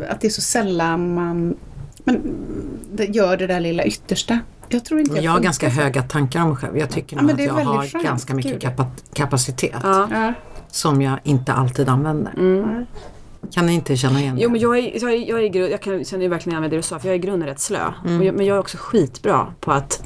att 0.08 0.20
det 0.20 0.26
är 0.26 0.30
så 0.30 0.40
sällan 0.40 1.14
man 1.14 1.56
men, 2.04 2.22
gör 3.04 3.36
det 3.36 3.46
där 3.46 3.60
lilla 3.60 3.84
yttersta. 3.84 4.38
Jag 4.68 4.84
tror 4.84 5.00
inte 5.00 5.12
Men 5.12 5.22
jag 5.22 5.32
har 5.32 5.40
ganska 5.40 5.70
så. 5.70 5.80
höga 5.80 6.02
tankar 6.02 6.42
om 6.42 6.48
mig 6.48 6.56
själv. 6.56 6.78
Jag 6.78 6.90
tycker 6.90 7.16
Ja, 7.16 7.22
nog 7.22 7.30
att 7.32 7.40
jag 7.44 7.52
har 7.52 7.86
skönt. 7.86 8.04
ganska 8.04 8.34
mycket 8.34 8.60
kapa 8.60 8.86
kapacitet. 9.12 9.76
Ja. 9.82 10.32
Som 10.70 11.02
jag 11.02 11.18
inte 11.22 11.52
alltid 11.52 11.88
använder. 11.88 12.32
Mm. 12.38 12.86
Kan 13.52 13.66
ni 13.66 13.74
inte 13.74 13.96
känna 13.96 14.20
igen 14.20 14.36
Jo 14.40 14.48
det? 14.48 14.52
men 14.52 14.60
jag, 14.60 14.78
är, 14.78 15.02
jag, 15.02 15.12
är, 15.12 15.28
jag, 15.28 15.56
är, 15.56 15.68
jag 15.70 15.82
kan, 15.82 16.04
känner 16.04 16.28
verkligen 16.28 16.52
igen 16.52 16.60
med 16.60 16.70
det 16.70 16.76
du 16.76 16.82
sa 16.82 16.98
för 16.98 17.08
jag 17.08 17.14
är 17.14 17.18
i 17.18 17.22
grunden 17.22 17.48
rätt 17.48 17.60
slö. 17.60 17.92
Mm. 18.06 18.18
Och 18.20 18.24
jag, 18.26 18.34
men 18.34 18.46
jag 18.46 18.54
är 18.54 18.60
också 18.60 18.76
skitbra 18.80 19.46
på 19.60 19.72
att 19.72 20.02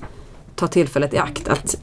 ta 0.55 0.67
tillfället 0.67 1.15
i 1.15 1.19
akt 1.19 1.49
att, 1.49 1.77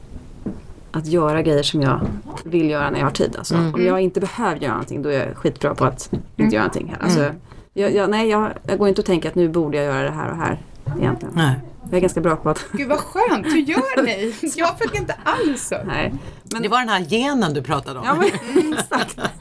att 0.90 1.06
göra 1.06 1.42
grejer 1.42 1.62
som 1.62 1.82
jag 1.82 2.00
vill 2.44 2.70
göra 2.70 2.90
när 2.90 2.98
jag 2.98 3.06
har 3.06 3.12
tid. 3.12 3.34
Alltså, 3.38 3.54
Mm. 3.54 3.74
Om 3.74 3.84
jag 3.84 4.00
inte 4.00 4.20
behöver 4.20 4.56
göra 4.60 4.72
någonting 4.72 5.02
då 5.02 5.08
är 5.08 5.26
jag 5.26 5.36
skitbra 5.36 5.74
på 5.74 5.84
att 5.84 6.10
inte 6.36 6.54
göra 6.54 6.64
någonting. 6.64 6.94
Alltså, 7.00 7.20
Mm. 7.20 7.34
jag, 7.72 7.94
jag, 7.94 8.10
nej, 8.10 8.28
jag, 8.28 8.50
jag 8.66 8.78
går 8.78 8.88
inte 8.88 9.00
och 9.00 9.06
tänker 9.06 9.28
att 9.28 9.34
nu 9.34 9.48
borde 9.48 9.76
jag 9.76 9.86
göra 9.86 10.02
det 10.02 10.10
här 10.10 10.30
och 10.30 10.36
här 10.36 10.58
egentligen. 10.98 11.34
Nej. 11.36 11.54
Jag 11.90 11.96
är 11.96 12.00
ganska 12.00 12.20
bra 12.20 12.36
på 12.36 12.50
att, 12.50 12.64
Gud 12.72 12.88
vad 12.88 12.98
skönt, 12.98 13.46
hur 13.46 13.58
gör 13.60 14.02
ni? 14.02 14.34
Jag 14.56 14.78
fick 14.78 14.94
inte 14.94 15.14
alls 15.24 15.68
så. 15.68 15.76
nej. 15.86 16.14
Men, 16.52 16.62
Det 16.62 16.68
var 16.68 16.78
den 16.78 16.88
här 16.88 17.00
genen 17.00 17.54
du 17.54 17.62
pratade 17.62 17.98
om. 17.98 18.04
Ja, 18.06 18.14
men, 18.14 18.72
exakt. 18.78 19.18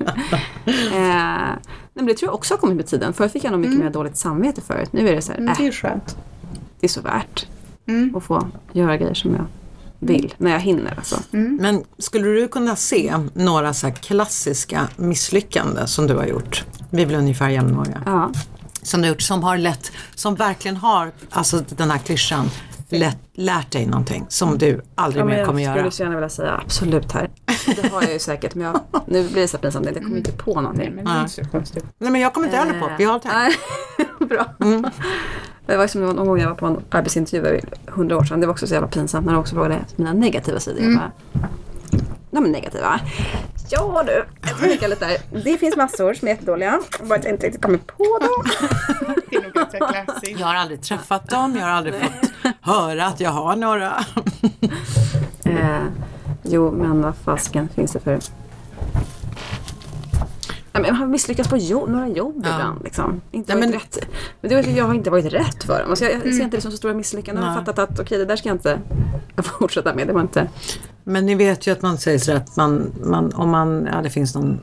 eh, 0.65 0.73
nej, 0.95 1.57
men 1.93 2.05
det 2.05 2.13
tror 2.13 2.27
jag 2.27 2.35
också 2.35 2.53
har 2.53 2.59
kommit 2.59 2.75
med 2.75 2.87
tiden. 2.87 3.13
Förr 3.13 3.27
fick 3.27 3.43
jag 3.43 3.51
nog 3.51 3.59
mycket 3.61 3.79
mer 3.79 3.89
dåligt 3.89 4.17
samvete 4.17 4.61
förut. 4.61 4.93
Nu 4.93 5.09
är 5.09 5.15
det 5.15 5.21
så 5.21 5.31
här, 5.31 5.39
Mm, 5.39 5.49
äh, 5.49 5.57
det 5.57 5.63
är 5.63 5.65
ju 5.65 5.71
skönt. 5.71 6.17
det 6.79 6.85
är 6.85 6.89
så 6.89 7.01
värt 7.01 7.47
Mm. 7.87 8.15
att 8.15 8.23
få 8.23 8.47
göra 8.73 8.97
grejer 8.97 9.13
som 9.13 9.35
jag 9.35 9.45
vill. 9.99 10.33
När 10.37 10.51
jag 10.51 10.59
hinner 10.59 10.93
alltså. 10.97 11.15
Men 11.31 11.83
skulle 11.97 12.27
du 12.27 12.47
kunna 12.47 12.75
se 12.75 13.13
några 13.33 13.73
så 13.73 13.87
här 13.87 13.93
klassiska 13.93 14.87
misslyckanden 14.95 15.87
som 15.87 16.07
du 16.07 16.15
har 16.15 16.25
gjort? 16.25 16.63
Vi 16.89 17.01
är 17.01 17.05
väl 17.05 17.15
ungefär 17.15 17.49
jämnåriga. 17.49 18.01
Ja. 18.05 18.31
Som 18.81 19.01
du 19.01 19.07
har 19.07 19.13
gjort, 19.13 19.21
som 19.21 19.43
har 19.43 19.57
lett, 19.57 19.91
som 20.15 20.35
verkligen 20.35 20.77
har, 20.77 21.11
alltså 21.29 21.63
den 21.69 21.91
här 21.91 21.97
klyschan, 21.97 22.49
lätt, 22.89 23.17
lärt 23.33 23.71
dig 23.71 23.85
någonting 23.85 24.25
som 24.29 24.57
du 24.57 24.81
aldrig 24.95 25.21
Ja, 25.21 25.25
mer 25.25 25.37
jag 25.37 25.45
kommer 25.47 25.61
skulle 25.63 25.79
göra. 25.81 25.91
så 25.91 26.03
gärna 26.03 26.15
vilja 26.15 26.29
säga 26.29 26.61
absolut 26.65 27.11
här. 27.11 27.29
Det 27.65 27.91
har 27.91 28.01
jag 28.01 28.13
ju 28.13 28.19
säkert 28.19 28.55
men 28.55 28.65
jag, 28.65 28.79
nu 29.07 29.27
blir 29.29 29.41
det 29.41 29.47
så 29.47 29.57
pinsamt. 29.57 29.85
Jag 29.85 30.03
kommer 30.03 30.17
inte 30.17 30.31
på 30.31 30.53
Nej, 30.53 30.63
någonting. 30.63 30.95
men 30.95 31.05
det 31.05 31.11
är 31.11 31.27
så 31.27 31.45
konstigt. 31.45 31.85
Nej 31.97 32.11
men 32.11 32.21
jag 32.21 32.33
kommer 32.33 32.47
inte 32.47 32.57
heller 32.57 32.79
på, 32.79 32.89
vi 32.97 33.03
har 33.03 33.19
tänkt. 33.19 33.35
Nej, 33.35 33.55
bra. 34.27 34.45
Det 35.65 35.77
var 35.77 35.87
som 35.87 36.01
någon 36.01 36.27
gång 36.27 36.39
jag 36.39 36.49
var 36.49 36.55
på 36.55 36.65
en 36.65 36.77
arbetsintervju 36.89 37.41
för 37.85 37.91
hundra 37.91 38.17
år 38.17 38.23
sedan. 38.23 38.39
Det 38.39 38.47
var 38.47 38.53
också 38.53 38.67
så 38.67 38.73
jävla 38.73 38.87
pinsamt 38.87 39.25
när 39.25 39.33
de 39.33 39.39
också 39.39 39.55
frågade 39.55 39.79
mina 39.95 40.13
negativa 40.13 40.59
sidor. 40.59 40.81
Jag 40.81 40.95
bara, 40.95 41.11
Nej 42.31 42.41
men 42.41 42.51
negativa. 42.51 42.99
Ja 43.71 44.03
du, 44.05 44.25
jag 44.41 44.49
ska 44.57 44.67
tänka 44.67 44.87
lite 44.87 45.05
där. 45.07 45.17
Det 45.43 45.57
finns 45.57 45.75
massor 45.75 46.13
som 46.13 46.27
är 46.27 46.31
jättedåliga. 46.31 46.79
Bara 47.03 47.15
att 47.19 47.23
jag 47.25 47.33
inte 47.33 47.45
riktigt 47.47 47.61
kommer 47.61 47.77
på 47.77 48.03
dem. 48.21 48.69
Det 49.29 49.35
är 49.35 49.41
nog 49.41 49.53
ganska 49.53 49.77
klassiskt. 49.77 50.39
Jag 50.39 50.47
har 50.47 50.55
aldrig 50.55 50.81
träffat 50.81 51.29
dem, 51.29 51.55
jag 51.55 51.63
har 51.63 51.69
aldrig 51.71 51.95
fått 51.95 52.31
höra 52.61 53.05
att 53.05 53.19
jag 53.19 53.31
har 53.31 53.55
några. 53.55 53.93
Eh, 55.43 55.81
jo 56.43 56.71
men 56.71 57.01
vad 57.01 57.15
fasken 57.15 57.69
finns 57.75 57.91
det 57.91 57.99
för... 57.99 58.11
Nej 60.71 60.81
men 60.81 60.85
jag 60.85 60.93
har 60.93 61.07
misslyckats 61.07 61.49
på 61.49 61.57
jobb, 61.57 61.89
några 61.89 62.07
jobb 62.07 62.41
Ja. 62.45 62.53
ibland. 62.55 62.83
Liksom. 62.83 63.21
Inte 63.31 63.55
Nej, 63.55 63.59
men- 63.67 63.73
rätt. 63.73 63.97
Men 64.41 64.49
det 64.49 64.55
var, 64.55 64.63
jag 64.77 64.85
har 64.85 64.93
inte 64.93 65.09
varit 65.09 65.25
rätt 65.33 65.63
för 65.63 65.79
dem. 65.81 65.89
Alltså 65.89 66.05
jag, 66.05 66.13
jag 66.13 66.21
Mm. 66.21 66.33
ser 66.37 66.43
inte 66.43 66.57
det 66.57 66.61
som 66.61 66.71
så 66.71 66.77
stora 66.77 66.93
misslyckanden. 66.93 67.43
Jag 67.43 67.51
har 67.51 67.59
fattat 67.59 67.79
att 67.79 67.99
okej, 67.99 68.17
det 68.17 68.25
där 68.25 68.35
ska 68.35 68.49
jag 68.49 68.55
inte 68.55 68.79
fortsätta 69.43 69.95
med. 69.95 70.07
Det 70.07 70.13
var 70.13 70.21
inte... 70.21 70.47
Men 71.09 71.25
ni 71.25 71.35
vet 71.35 71.67
ju 71.67 71.71
att 71.71 71.81
man 71.81 71.97
säger 71.97 72.19
så 72.19 72.33
att 72.35 72.55
man, 72.55 72.91
man 73.03 73.33
om 73.33 73.49
man, 73.49 73.89
ja 73.93 74.01
det 74.01 74.09
finns 74.09 74.35
någon, 74.35 74.59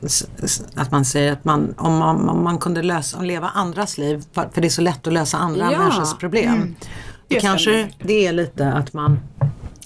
att 0.75 0.91
man 0.91 1.05
säger 1.05 1.33
att 1.33 1.45
man, 1.45 1.73
om 1.77 1.97
man, 1.97 2.29
om 2.29 2.43
man 2.43 2.57
kunde 2.57 2.81
lösa, 2.83 3.21
leva 3.21 3.47
andras 3.47 3.97
liv, 3.97 4.23
för 4.33 4.61
det 4.61 4.67
är 4.67 4.69
så 4.69 4.81
lätt 4.81 5.07
att 5.07 5.13
lösa 5.13 5.37
andra 5.37 5.71
Ja. 5.71 5.79
människors 5.79 6.13
problem. 6.17 6.75
Då 6.79 7.35
Just 7.35 7.45
kanske 7.45 7.71
det. 7.71 7.89
det 8.03 8.27
är 8.27 8.33
lite 8.33 8.71
att 8.73 8.93
man 8.93 9.19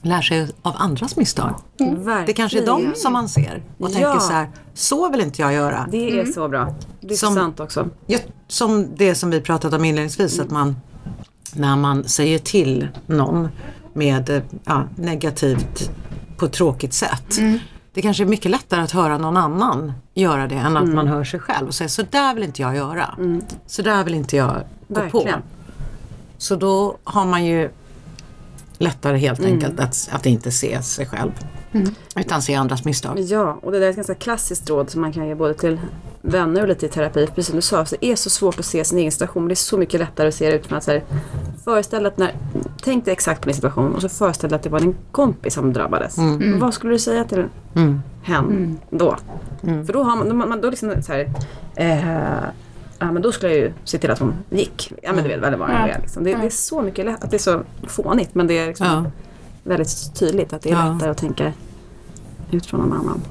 lär 0.02 0.22
sig 0.22 0.50
av 0.62 0.74
andras 0.78 1.16
misstag. 1.16 1.56
Verkligen. 1.80 2.26
Det 2.26 2.34
kanske 2.34 2.62
är 2.62 2.66
de 2.66 2.94
som 2.96 3.14
man 3.14 3.30
ser 3.30 3.64
och 3.78 3.90
Ja. 3.90 3.94
tänker 3.94 4.20
så 4.20 4.34
här, 4.34 4.50
så 4.74 5.10
vill 5.10 5.22
inte 5.22 5.42
jag 5.42 5.54
göra. 5.54 5.88
Det 5.92 6.20
är 6.20 6.26
så 6.26 6.48
bra. 6.48 6.76
Det 7.02 7.14
är 7.14 7.18
Som- 7.18 7.34
så 7.34 7.40
sant 7.40 7.60
också. 7.60 7.90
Ja, 8.06 8.20
som 8.48 8.88
det 8.98 9.16
som 9.16 9.30
vi 9.30 9.42
pratat 9.42 9.74
om 9.74 9.86
inledningsvis, 9.86 10.40
att 10.40 10.52
man 10.52 10.76
när 11.54 11.76
man 11.76 12.04
säger 12.04 12.40
till 12.40 12.88
någon 13.06 13.48
med 13.94 14.30
eh, 14.30 14.42
ja, 14.66 14.84
negativt 14.96 15.92
på 16.42 16.46
ett 16.46 16.54
tråkigt 16.54 16.94
sätt. 16.94 17.38
Det 17.94 18.02
kanske 18.02 18.24
är 18.24 18.28
mycket 18.28 18.52
lättare 18.52 18.82
att 18.82 18.92
höra 18.92 19.18
någon 19.18 19.38
annan 19.38 19.94
göra 20.14 20.48
det 20.48 20.56
än 20.56 20.78
att 20.78 20.88
man 20.88 21.08
hör 21.08 21.24
sig 21.24 21.40
själv 21.40 21.68
och 21.68 21.74
säger 21.74 21.90
så 21.90 22.04
där 22.10 22.34
vill 22.36 22.44
inte 22.44 22.62
jag 22.62 22.76
göra. 22.76 23.16
Så 23.66 23.82
där 23.82 24.04
vill 24.04 24.14
inte 24.16 24.36
jag 24.36 24.56
gå 24.88 25.10
på. 25.10 25.30
Så 26.38 26.56
då 26.56 26.98
har 27.04 27.26
man 27.26 27.46
ju 27.46 27.70
lättare 28.78 29.18
helt 29.18 29.40
enkelt 29.46 29.80
att, 29.80 30.10
att 30.12 30.26
inte 30.26 30.52
se 30.52 30.82
sig 30.84 31.06
själv. 31.06 31.32
Utan 32.16 32.42
se 32.42 32.56
andras 32.56 32.86
misstag. 32.86 33.20
Ja, 33.20 33.58
och 33.62 33.72
det 33.72 33.80
där 33.80 33.86
är 33.86 33.90
ett 33.90 33.96
ganska 33.96 34.16
klassiskt 34.16 34.70
råd 34.70 34.90
som 34.90 35.02
man 35.02 35.14
kan 35.14 35.28
ge 35.28 35.36
både 35.36 35.54
till 35.54 35.80
vänner 36.22 36.62
och 36.62 36.68
lite 36.68 36.86
i 36.86 36.90
terapi. 36.90 37.28
Precis 37.28 37.46
som 37.48 37.56
du 37.56 37.62
sa, 37.62 37.86
så 37.86 37.96
det 38.00 38.06
är 38.12 38.16
så 38.16 38.30
svårt 38.30 38.60
att 38.60 38.66
se 38.66 38.84
sin 38.86 38.98
egen 38.98 39.12
situation. 39.12 39.44
men 39.44 39.48
Det 39.48 39.54
är 39.54 39.56
så 39.56 39.78
mycket 39.78 40.00
lättare 40.00 40.28
att 40.28 40.34
se 40.36 40.50
det 40.50 40.56
utifrån 40.56 40.78
att 40.78 40.84
så 40.84 40.92
här, 40.92 41.04
föreställ 41.64 42.06
att 42.06 42.18
när, 42.18 42.36
tänk 42.84 43.06
dig 43.06 43.12
exakt 43.12 43.42
på 43.42 43.46
din 43.46 43.56
situation 43.56 43.96
och 43.96 44.02
så 44.02 44.10
föreställ 44.10 44.50
dig 44.50 44.56
att 44.56 44.64
det 44.64 44.70
var 44.70 44.80
din 44.80 44.96
kompis 45.12 45.54
som 45.54 45.74
drabbades. 45.74 46.16
Vad 46.60 46.74
skulle 46.74 46.94
du 46.94 47.00
säga 47.00 47.24
till 47.24 47.46
Mm. 47.76 48.02
hen 48.24 48.80
då? 48.90 49.18
För 49.62 49.94
då 49.94 50.04
har 50.04 50.16
man, 50.16 50.30
då, 50.30 50.36
man, 50.36 50.62
då 50.62 50.70
liksom 50.70 50.94
så 51.04 51.14
här, 51.14 51.30
eh, 51.76 52.44
ja 53.00 53.12
men 53.12 53.22
då 53.22 53.32
skulle 53.32 53.54
jag 53.54 53.62
ju 53.62 53.74
se 53.84 53.98
till 53.98 54.12
att 54.12 54.20
hon 54.20 54.34
gick. 54.50 54.94
Ja 55.04 55.14
men 55.14 55.24
du 55.24 55.30
vet 55.30 55.40
väl 55.40 55.56
vad 55.56 55.70
det 55.70 55.74
Ja. 55.74 55.88
är. 55.88 56.00
Liksom. 56.02 56.24
Det, 56.24 56.36
det 56.36 56.46
är 56.46 56.50
så 56.50 56.82
mycket 56.82 57.06
lätt, 57.06 57.24
att 57.24 57.32
det 57.32 57.38
är 57.38 57.40
så 57.40 57.62
fånigt 57.88 58.36
men 58.36 58.48
det 58.48 58.58
är 58.58 58.68
liksom 58.68 58.88
Ja. 58.88 59.04
Väldigt 59.64 60.16
tydligt 60.16 60.54
att 60.54 60.62
det 60.62 60.70
är 60.70 60.74
Ja. 60.74 60.94
lättare 60.94 61.10
att 61.10 61.18
tänka 61.18 61.54
ut 62.52 62.66
från 62.66 62.80
någon 62.80 62.94
annan. 62.94 63.22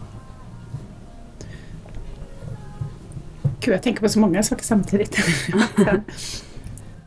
Gud, 3.61 3.75
jag 3.75 3.83
tänker 3.83 4.01
på 4.01 4.09
så 4.09 4.19
många 4.21 4.43
saker 4.43 4.65
samtidigt. 4.65 5.17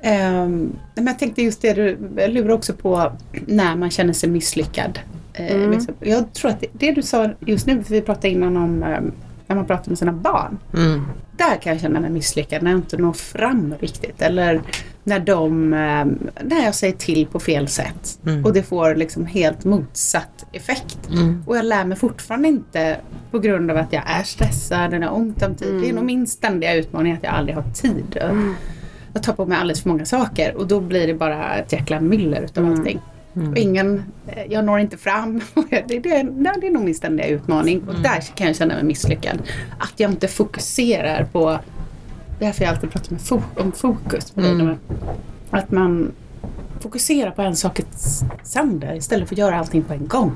Ehm, 0.05 0.75
men 0.95 1.05
jag 1.07 1.19
tänkte 1.19 1.41
just 1.41 1.61
det 1.61 1.73
du 1.73 1.97
lurar 2.27 2.49
också 2.49 2.73
på 2.73 3.11
när 3.47 3.75
man 3.75 3.89
känner 3.91 4.13
sig 4.13 4.29
misslyckad. 4.29 4.99
Eh, 5.33 5.55
Mm. 5.55 5.71
liksom. 5.71 5.93
Jag 5.99 6.33
tror 6.33 6.51
att 6.51 6.59
det, 6.61 6.67
det 6.73 6.91
du 6.91 7.01
sa 7.01 7.29
just 7.39 7.65
nu, 7.65 7.83
för 7.83 7.93
vi 7.93 8.01
pratade 8.01 8.29
innan 8.29 8.57
om 8.57 8.83
ehm, 8.83 9.11
när 9.47 9.55
man 9.55 9.65
pratar 9.65 9.89
med 9.91 9.97
sina 9.97 10.11
barn. 10.13 10.57
Mm. 10.73 11.01
Där 11.37 11.55
kan 11.61 11.71
jag 11.73 11.81
känna 11.81 11.99
mig 11.99 12.09
misslyckad 12.09 12.63
när 12.63 12.71
jag 12.71 12.77
inte 12.77 12.97
når 12.97 13.13
fram 13.13 13.75
riktigt. 13.79 14.21
Eller 14.21 14.61
när 15.03 15.19
de, 15.19 15.73
ehm, 15.73 16.29
när 16.41 16.63
jag 16.65 16.75
säger 16.75 16.93
till 16.93 17.27
på 17.27 17.39
fel 17.39 17.67
sätt. 17.67 18.19
Mm. 18.25 18.45
Och 18.45 18.53
det 18.53 18.63
får 18.63 18.95
liksom 18.95 19.25
helt 19.25 19.65
motsatt 19.65 20.45
effekt. 20.51 20.99
Mm. 21.11 21.43
Och 21.47 21.57
jag 21.57 21.65
lär 21.65 21.85
mig 21.85 21.97
fortfarande 21.97 22.47
inte 22.47 22.97
på 23.31 23.39
grund 23.39 23.71
av 23.71 23.77
att 23.77 23.93
jag 23.93 24.03
är 24.05 24.23
stressad 24.23 24.93
eller 24.93 25.07
har 25.07 25.15
ont 25.15 25.43
om 25.43 25.55
tid. 25.55 25.81
Det 25.81 25.89
är 25.89 25.93
nog 25.93 26.03
min 26.03 26.27
ständiga 26.27 26.73
utmaning 26.75 27.13
att 27.13 27.23
jag 27.23 27.33
aldrig 27.33 27.55
har 27.55 27.63
tid. 27.73 28.17
Jag 29.13 29.23
tar 29.23 29.33
på 29.33 29.45
mig 29.45 29.57
alldeles 29.57 29.81
för 29.81 29.89
många 29.89 30.05
saker 30.05 30.55
och 30.55 30.67
då 30.67 30.79
blir 30.79 31.07
det 31.07 31.13
bara 31.13 31.55
ett 31.55 31.73
jäkla 31.73 31.99
myller 31.99 32.41
utav 32.41 32.63
Mm. 32.65 32.79
allting. 32.79 32.99
Och 33.51 33.57
ingen, 33.57 34.03
eh, 34.27 34.43
jag 34.49 34.65
når 34.65 34.79
inte 34.79 34.97
fram. 34.97 35.41
det, 35.69 35.83
det, 35.87 35.99
det, 35.99 36.23
det 36.61 36.67
är 36.67 36.71
nog 36.71 36.83
min 36.83 36.95
ständiga 36.95 37.27
utmaning. 37.27 37.83
Och 37.87 37.95
där 37.99 38.21
kan 38.35 38.47
jag 38.47 38.55
känna 38.55 38.73
mig 38.73 38.83
misslyckad. 38.83 39.37
Att 39.79 39.93
jag 39.97 40.11
inte 40.11 40.27
fokuserar 40.27 41.25
på... 41.31 41.59
Därför 42.39 42.63
jag 42.63 42.71
alltid 42.73 42.91
pratar 42.91 43.11
med 43.11 43.21
fo- 43.21 43.41
om 43.61 43.71
fokus. 43.71 44.35
Med 44.35 44.51
Mm. 44.51 44.77
Att 45.49 45.71
man 45.71 46.11
fokuserar 46.79 47.31
på 47.31 47.41
en 47.41 47.55
sak 47.55 47.79
i 47.79 47.83
sänder 48.43 48.95
istället 48.95 49.27
för 49.29 49.35
att 49.35 49.39
göra 49.39 49.59
allting 49.59 49.83
på 49.83 49.93
en 49.93 50.07
gång. 50.07 50.31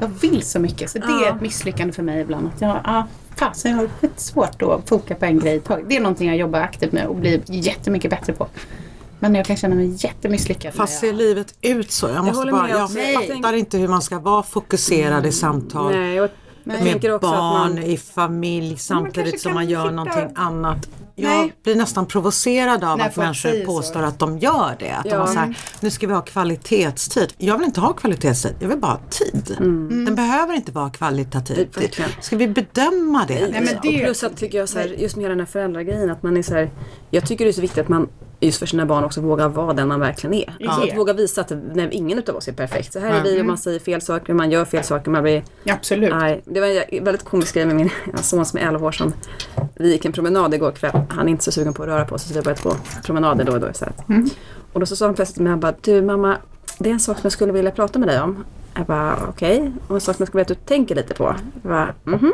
Jag 0.00 0.08
vill 0.08 0.42
så 0.42 0.58
mycket 0.58 0.90
så 0.90 0.98
det 0.98 1.04
är 1.06 1.34
ett 1.36 1.40
misslyckande 1.40 1.92
för 1.92 2.02
mig 2.02 2.20
ibland. 2.20 2.46
Att 2.54 2.60
jag, 2.60 2.80
ah, 2.84 3.02
fasen, 3.36 3.70
jag 3.70 3.78
har 3.78 3.88
lite 4.00 4.22
svårt 4.22 4.62
att 4.62 4.88
foka 4.88 5.14
på 5.14 5.24
en 5.24 5.38
grej 5.38 5.56
i 5.56 5.60
taget. 5.60 5.88
Det 5.88 5.96
är 5.96 6.00
någonting 6.00 6.28
jag 6.28 6.36
jobbar 6.36 6.60
aktivt 6.60 6.92
med 6.92 7.06
och 7.06 7.14
blir 7.16 7.42
jättemycket 7.46 8.10
bättre 8.10 8.32
på. 8.32 8.46
Men 9.20 9.34
jag 9.34 9.46
kan 9.46 9.56
känna 9.56 9.74
mig 9.74 9.96
jättemisslyckad. 9.98 10.74
Fast 10.74 10.98
ser 11.00 11.06
jag, 11.06 11.16
livet 11.16 11.54
ut 11.62 11.90
så? 11.90 12.08
Jag, 12.08 12.24
måste 12.24 12.36
håller 12.38 12.52
bara, 12.52 12.62
med 12.62 12.70
jag. 12.70 12.90
Jag 12.90 13.34
fattar 13.34 13.52
inte 13.52 13.78
hur 13.78 13.88
man 13.88 14.02
ska 14.02 14.18
vara 14.18 14.42
fokuserad 14.42 15.26
i 15.26 15.32
samtal. 15.32 15.92
Nej, 15.92 16.14
jag 16.14 16.30
med 16.64 16.78
tänker 16.78 17.14
också 17.14 17.30
barn, 17.30 17.68
att 17.68 17.74
man... 17.74 17.78
i 17.78 17.96
familj 17.96 18.76
samtidigt 18.76 19.14
kanske 19.30 19.38
som 19.38 19.54
man 19.54 19.68
gör 19.68 19.80
hitta- 19.84 19.90
någonting 19.90 20.28
annat. 20.34 20.88
Jag 21.20 21.28
Nej. 21.30 21.52
blir 21.64 21.76
nästan 21.76 22.06
provocerad 22.06 22.84
av 22.84 22.98
När 22.98 23.06
att 23.06 23.16
människor 23.16 23.34
säger 23.34 23.66
så. 23.66 23.72
påstår 23.72 24.02
att 24.02 24.18
de 24.18 24.38
gör 24.38 24.76
det. 24.78 24.90
Att 24.90 25.04
de 25.04 25.10
Ja. 25.10 25.18
har 25.18 25.26
så 25.26 25.38
här, 25.38 25.58
nu 25.80 25.90
ska 25.90 26.06
vi 26.06 26.12
ha 26.12 26.20
kvalitetstid. 26.22 27.32
Jag 27.38 27.58
vill 27.58 27.66
inte 27.66 27.80
ha 27.80 27.92
kvalitetstid, 27.92 28.54
jag 28.60 28.68
vill 28.68 28.78
bara 28.78 28.92
ha 28.92 29.00
tid. 29.10 29.56
Den 30.06 30.14
behöver 30.14 30.54
inte 30.54 30.72
vara 30.72 30.90
kvalitativ. 30.90 31.58
Mm. 31.58 31.68
Verkligen. 31.74 32.10
Ska 32.20 32.36
vi 32.36 32.48
bedöma 32.48 33.24
det? 33.28 33.34
Nej, 33.40 33.50
men 33.50 33.68
Ja, 33.74 33.80
det- 33.82 33.96
och 33.98 34.04
plus 34.04 34.22
att 34.24 34.36
tycker 34.36 34.58
jag 34.58 34.68
så 34.68 34.78
här, 34.78 34.86
just 34.86 35.16
med 35.16 35.22
hela 35.22 35.34
den 35.34 35.40
här 35.40 35.46
föräldragrejen 35.46 36.10
att 36.10 36.22
man 36.22 36.36
är 36.36 36.42
så 36.42 36.54
här, 36.54 36.70
Jag 37.10 37.26
tycker 37.28 37.44
det 37.44 37.50
är 37.50 37.52
så 37.52 37.60
viktigt 37.60 37.78
att 37.82 37.88
man 37.88 38.08
just 38.40 38.58
för 38.58 38.66
sina 38.66 38.86
barn 38.86 39.04
också 39.04 39.20
vågar 39.20 39.48
vara 39.48 39.72
den 39.72 39.88
man 39.88 40.00
verkligen 40.00 40.34
är. 40.34 40.56
Ja. 40.58 40.84
att 40.84 40.98
våga 40.98 41.12
visa 41.12 41.40
att 41.40 41.52
nej, 41.72 41.88
ingen 41.92 42.18
utav 42.18 42.36
oss 42.36 42.48
är 42.48 42.52
perfekt. 42.52 42.92
Så 42.92 42.98
här 42.98 43.20
är 43.20 43.22
vi 43.22 43.40
och 43.40 43.46
man 43.46 43.58
säger 43.58 43.78
fel 43.78 44.00
saker, 44.00 44.34
man 44.34 44.50
gör 44.50 44.64
fel 44.64 44.84
saker, 44.84 45.10
man 45.10 45.22
blir 45.22 45.44
Absolut. 45.66 46.12
arg. 46.12 46.40
Det 46.44 46.60
var 46.60 46.94
en 46.94 47.04
väldigt 47.04 47.24
komisk 47.24 47.54
grej 47.54 47.66
med 47.66 47.76
min 47.76 47.90
son 48.22 48.44
som 48.44 48.58
är 48.58 48.68
11 48.68 48.86
år 48.86 48.92
sedan. 48.92 49.12
Vi 49.74 49.92
gick 49.92 50.04
en 50.04 50.12
promenad 50.12 50.54
igår 50.54 50.70
kväll. 50.70 51.00
Han 51.08 51.26
är 51.26 51.30
inte 51.30 51.44
så 51.44 51.52
sugen 51.52 51.74
på 51.74 51.82
att 51.82 51.88
röra 51.88 52.04
på 52.04 52.18
sig 52.18 52.28
så 52.28 52.34
vi 52.34 52.38
har 52.38 52.44
börjat 52.44 52.62
gå 52.62 52.76
promenader 53.04 53.44
då 53.44 53.52
och 53.52 53.60
då 53.60 53.70
istället. 53.70 53.96
Och 54.72 54.80
då 54.80 54.86
så 54.86 54.96
sa 54.96 55.06
han 55.06 55.14
plötsligt 55.14 55.34
till 55.34 55.42
mig, 55.42 55.50
han 55.50 55.60
bara, 55.60 55.74
du 55.80 56.02
mamma, 56.02 56.36
det 56.78 56.88
är 56.88 56.92
en 56.92 57.00
sak 57.00 57.16
som 57.16 57.22
jag 57.22 57.32
skulle 57.32 57.52
vilja 57.52 57.70
prata 57.70 57.98
med 57.98 58.08
dig 58.08 58.20
om. 58.20 58.44
Jag 58.74 58.86
bara, 58.86 59.18
okej. 59.28 59.72
Och 59.88 59.94
en 59.94 60.00
sak 60.00 60.16
som 60.16 60.22
jag 60.22 60.28
skulle 60.28 60.44
vilja 60.44 60.54
att 60.54 60.66
du 60.66 60.74
tänker 60.74 60.94
lite 60.94 61.14
på. 61.14 61.34
Jag 61.62 61.70
bara, 61.72 61.94
mhm. 62.04 62.32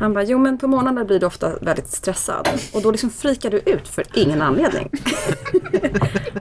Han 0.00 0.12
bara, 0.12 0.24
jo 0.24 0.38
men 0.38 0.58
på 0.58 0.68
morgnarna 0.68 1.04
blir 1.04 1.20
du 1.20 1.26
ofta 1.26 1.56
väldigt 1.60 1.88
stressad. 1.88 2.48
Och 2.72 2.82
då 2.82 2.90
liksom 2.90 3.10
frikar 3.10 3.50
du 3.50 3.58
ut 3.58 3.88
för 3.88 4.04
ingen 4.14 4.42
anledning. 4.42 4.90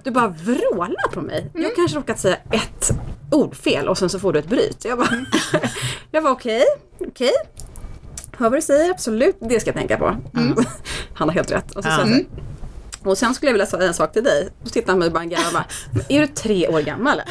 Du 0.03 0.11
bara 0.11 0.27
vrålar 0.27 1.11
på 1.13 1.21
mig. 1.21 1.51
Jag 1.53 1.75
kanske 1.75 1.97
råkat 1.97 2.19
säga 2.19 2.35
ett 2.51 2.91
ord 3.31 3.55
fel 3.55 3.87
och 3.87 3.97
sen 3.97 4.09
så 4.09 4.19
får 4.19 4.33
du 4.33 4.39
ett 4.39 4.49
bryt. 4.49 4.85
Jag 4.85 4.97
bara, 4.97 5.09
jag 6.11 6.23
bara 6.23 6.33
okej, 6.33 6.63
okej. 7.07 7.31
Hör 8.37 8.49
vad 8.49 8.57
du 8.57 8.61
säger, 8.61 8.91
absolut. 8.91 9.37
Det 9.39 9.59
ska 9.59 9.67
jag 9.67 9.75
tänka 9.75 9.97
på. 9.97 10.05
Han 11.13 11.29
har 11.29 11.33
helt 11.35 11.51
rätt. 11.51 11.71
Och, 11.75 11.83
så 11.83 11.89
jag 11.89 12.07
så 12.07 12.23
och 13.09 13.17
sen 13.17 13.33
skulle 13.33 13.49
jag 13.49 13.53
vilja 13.53 13.65
säga 13.65 13.87
en 13.87 13.93
sak 13.93 14.13
till 14.13 14.23
dig. 14.23 14.49
Då 14.63 14.69
tittar 14.69 14.87
han 14.93 14.99
mig 14.99 15.09
bara 15.09 15.23
och 15.23 15.53
bara, 15.53 15.65
"Men 15.93 16.03
är 16.09 16.21
du 16.21 16.27
tre 16.27 16.67
år 16.67 16.81
gammal? 16.81 17.21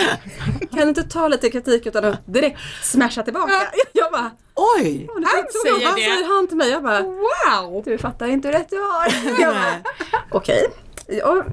Kan 0.74 0.88
inte 0.88 1.02
ta 1.02 1.28
lite 1.28 1.50
kritik 1.50 1.86
utan 1.86 2.04
att 2.04 2.26
direkt 2.26 2.58
smasha 2.82 3.22
tillbaka? 3.22 3.52
Jag 3.92 4.12
bara, 4.12 4.30
Oj! 4.54 5.08
han 5.14 5.24
säger 5.24 5.86
han 5.86 5.94
det. 5.94 6.00
säger 6.02 6.36
han 6.36 6.48
till 6.48 6.56
mig. 6.56 6.70
Jag 6.70 6.82
bara, 6.82 7.02
Wow! 7.02 7.82
du 7.84 7.98
fattar 7.98 8.26
inte 8.26 8.48
hur 8.48 8.52
rätt 8.52 8.70
du 8.70 8.76
har. 8.76 9.06
Okej. 10.30 10.66
Ja, 11.08 11.44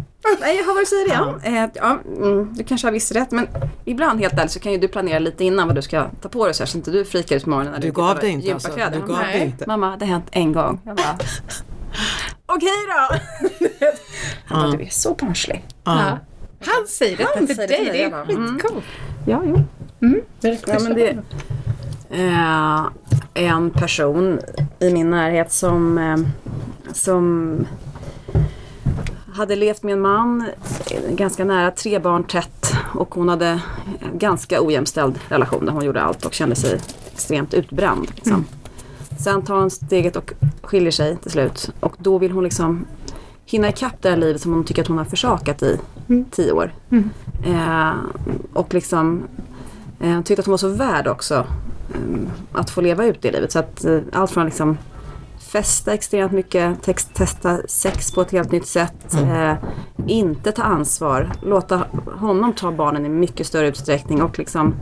nej, 0.41 0.57
jag 0.57 0.65
vad 0.65 0.77
du 0.81 0.85
säger 0.85 1.05
igen. 1.05 1.41
Eh, 1.43 1.69
ja, 1.73 1.97
mm, 2.17 2.53
du 2.53 2.63
kanske 2.63 2.87
har 2.87 2.91
viss 2.91 3.11
rätt 3.11 3.31
men 3.31 3.47
ibland 3.85 4.19
helt 4.19 4.33
ärligt 4.33 4.51
så 4.51 4.59
kan 4.59 4.71
ju 4.71 4.77
du 4.77 4.87
planera 4.87 5.19
lite 5.19 5.43
innan 5.43 5.67
vad 5.67 5.75
du 5.75 5.81
ska 5.81 6.07
ta 6.21 6.29
på 6.29 6.45
dig 6.45 6.53
så 6.53 6.65
så 6.65 6.77
inte 6.77 6.91
du 6.91 7.05
frikar 7.05 7.35
ut 7.35 7.43
på 7.43 7.49
morgonen 7.49 7.71
när 7.71 7.79
Du 7.79 7.87
du 7.87 7.93
gav 7.93 8.19
dig 8.19 8.29
inte 8.29 8.53
alltså. 8.53 8.71
Du 8.93 8.99
gav 8.99 9.17
Nej. 9.17 9.41
inte. 9.41 9.63
Mamma, 9.67 9.97
det 9.97 10.05
har 10.05 10.11
hänt 10.13 10.27
en 10.31 10.53
gång. 10.53 10.81
Jag 10.85 10.95
bara, 10.95 11.17
okej 12.45 12.69
då. 12.87 13.17
Han 14.45 14.61
bara, 14.71 14.77
du 14.77 14.83
är 14.83 14.89
så 14.89 15.13
barnslig. 15.13 15.65
Ja. 15.83 16.17
Han 16.65 16.87
säger 16.87 17.17
detta 17.17 17.31
Han 17.35 17.47
till 17.47 17.55
säger 17.55 17.67
det 17.67 17.91
dig, 17.91 18.11
mig, 18.11 18.23
det 18.27 18.33
är 18.33 18.37
mm. 18.37 18.59
skitcoolt. 18.59 18.85
Ja, 19.25 19.41
jo. 19.45 19.63
Mm. 20.01 20.21
Det 20.41 20.47
är 20.47 20.59
Ja, 20.67 20.79
men 20.79 20.95
det, 20.95 21.17
eh, 22.09 22.87
en 23.33 23.69
person 23.69 24.39
i 24.79 24.93
min 24.93 25.09
närhet 25.09 25.51
som, 25.51 25.97
eh, 25.97 26.17
som 26.93 27.57
hade 29.33 29.55
levt 29.55 29.83
med 29.83 29.93
en 29.93 30.01
man 30.01 30.45
eh, 30.91 31.15
ganska 31.15 31.45
nära, 31.45 31.71
tre 31.71 31.99
barn 31.99 32.23
tätt 32.23 32.73
och 32.93 33.15
hon 33.15 33.29
hade 33.29 33.47
en 33.99 34.17
ganska 34.17 34.61
ojämställd 34.61 35.19
relation 35.29 35.65
där 35.65 35.73
hon 35.73 35.85
gjorde 35.85 36.01
allt 36.01 36.25
och 36.25 36.33
kände 36.33 36.55
sig 36.55 36.79
extremt 37.13 37.53
utbränd. 37.53 38.11
Liksom. 38.15 38.45
Sen 39.19 39.41
tar 39.41 39.55
hon 39.55 39.69
steget 39.69 40.15
och 40.15 40.33
skiljer 40.61 40.91
sig 40.91 41.17
till 41.17 41.31
slut 41.31 41.69
och 41.79 41.95
då 41.97 42.17
vill 42.17 42.31
hon 42.31 42.43
liksom 42.43 42.85
hinna 43.45 43.69
ikapp 43.69 44.01
det 44.01 44.09
här 44.09 44.17
livet 44.17 44.41
som 44.41 44.53
hon 44.53 44.63
tycker 44.63 44.81
att 44.81 44.87
hon 44.87 44.97
har 44.97 45.05
försakat 45.05 45.63
i 45.63 45.79
tio 46.31 46.51
år. 46.51 46.73
Eh, 47.45 47.93
och 48.53 48.73
liksom 48.73 49.23
eh, 49.99 50.21
tyckte 50.21 50.41
att 50.41 50.45
hon 50.45 50.51
var 50.51 50.57
så 50.57 50.69
värd 50.69 51.07
också 51.07 51.35
eh, 51.93 52.29
att 52.51 52.69
få 52.69 52.81
leva 52.81 53.05
ut 53.05 53.21
det 53.21 53.31
livet. 53.31 53.51
Så 53.51 53.59
att 53.59 53.85
eh, 53.85 53.99
allt 54.11 54.31
från 54.31 54.45
liksom 54.45 54.77
festa 55.51 55.93
extremt 55.93 56.31
mycket, 56.31 56.81
text, 56.83 57.13
testa 57.13 57.59
sex 57.67 58.11
på 58.11 58.21
ett 58.21 58.31
helt 58.31 58.51
nytt 58.51 58.67
sätt. 58.67 59.13
Eh, 59.13 59.53
inte 60.07 60.51
ta 60.51 60.63
ansvar, 60.63 61.31
låta 61.41 61.87
honom 62.19 62.53
ta 62.53 62.71
barnen 62.71 63.05
i 63.05 63.09
mycket 63.09 63.47
större 63.47 63.67
utsträckning 63.67 64.21
och 64.21 64.39
liksom 64.39 64.73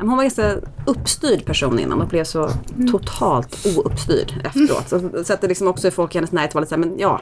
men 0.00 0.08
hon 0.08 0.16
var 0.16 0.24
en 0.24 0.30
ganska 0.30 0.68
uppstyrd 0.86 1.44
person 1.44 1.78
innan 1.78 2.00
och 2.00 2.08
blev 2.08 2.24
så 2.24 2.50
totalt 2.90 3.66
ouppstyrd 3.76 4.32
efteråt. 4.44 4.88
Så, 4.88 5.24
så 5.24 5.32
att 5.32 5.40
det 5.40 5.48
liksom 5.48 5.68
också 5.68 5.90
folk 5.90 6.14
i 6.14 6.18
hennes 6.18 6.32
närhet 6.32 6.54
var 6.54 6.60
lite 6.60 6.68
såhär, 6.68 6.80
men 6.80 6.98
ja, 6.98 7.20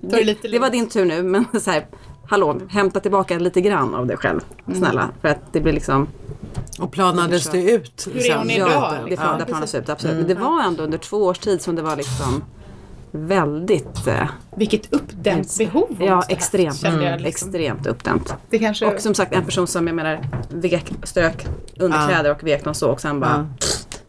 det 0.00 0.42
det 0.50 0.58
var 0.58 0.70
din 0.70 0.88
tur 0.88 1.04
nu 1.04 1.22
men 1.22 1.44
så 1.60 1.70
här, 1.70 1.86
hallå, 2.32 2.60
hämta 2.68 3.00
tillbaka 3.00 3.38
lite 3.38 3.60
grann 3.60 3.94
av 3.94 4.06
dig 4.06 4.16
själv. 4.16 4.40
Snälla, 4.74 5.08
för 5.20 5.28
att 5.28 5.52
det 5.52 5.60
blir 5.60 5.72
liksom 5.72 6.06
Och 6.78 6.92
planades 6.92 7.50
det 7.50 7.70
ut? 7.70 8.08
Hur 8.12 8.30
är 8.30 8.36
hon 8.36 8.50
idag? 8.50 8.70
Ja, 8.70 8.94
det 9.04 9.10
liksom? 9.10 9.26
plan, 9.26 9.38
det 9.38 9.44
planas 9.44 9.74
ut, 9.74 9.88
absolut. 9.88 10.16
Men 10.16 10.26
det 10.26 10.34
var 10.34 10.62
ändå 10.62 10.84
under 10.84 10.98
två 10.98 11.16
års 11.16 11.38
tid 11.38 11.62
som 11.62 11.74
det 11.74 11.82
var 11.82 11.96
liksom 11.96 12.44
väldigt 13.10 14.06
eh, 14.06 14.28
Vilket 14.56 14.92
uppdämt 14.92 15.58
behov 15.58 15.96
Ja, 16.00 16.22
extremt. 16.28 16.84
Mm, 16.84 17.00
liksom. 17.00 17.26
extremt 17.26 17.86
uppdämt. 17.86 18.34
Det 18.50 18.58
kanske... 18.58 18.86
Och 18.86 19.00
som 19.00 19.14
sagt 19.14 19.32
en 19.32 19.44
person 19.44 19.66
som 19.66 19.86
jag 19.86 19.96
menar 19.96 20.28
vek, 20.48 20.92
strök 21.02 21.46
underkläder 21.78 22.30
och 22.30 22.44
vek 22.44 22.64
dem 22.64 22.74
så 22.74 22.90
och 22.90 23.00
sen 23.00 23.20
bara 23.20 23.48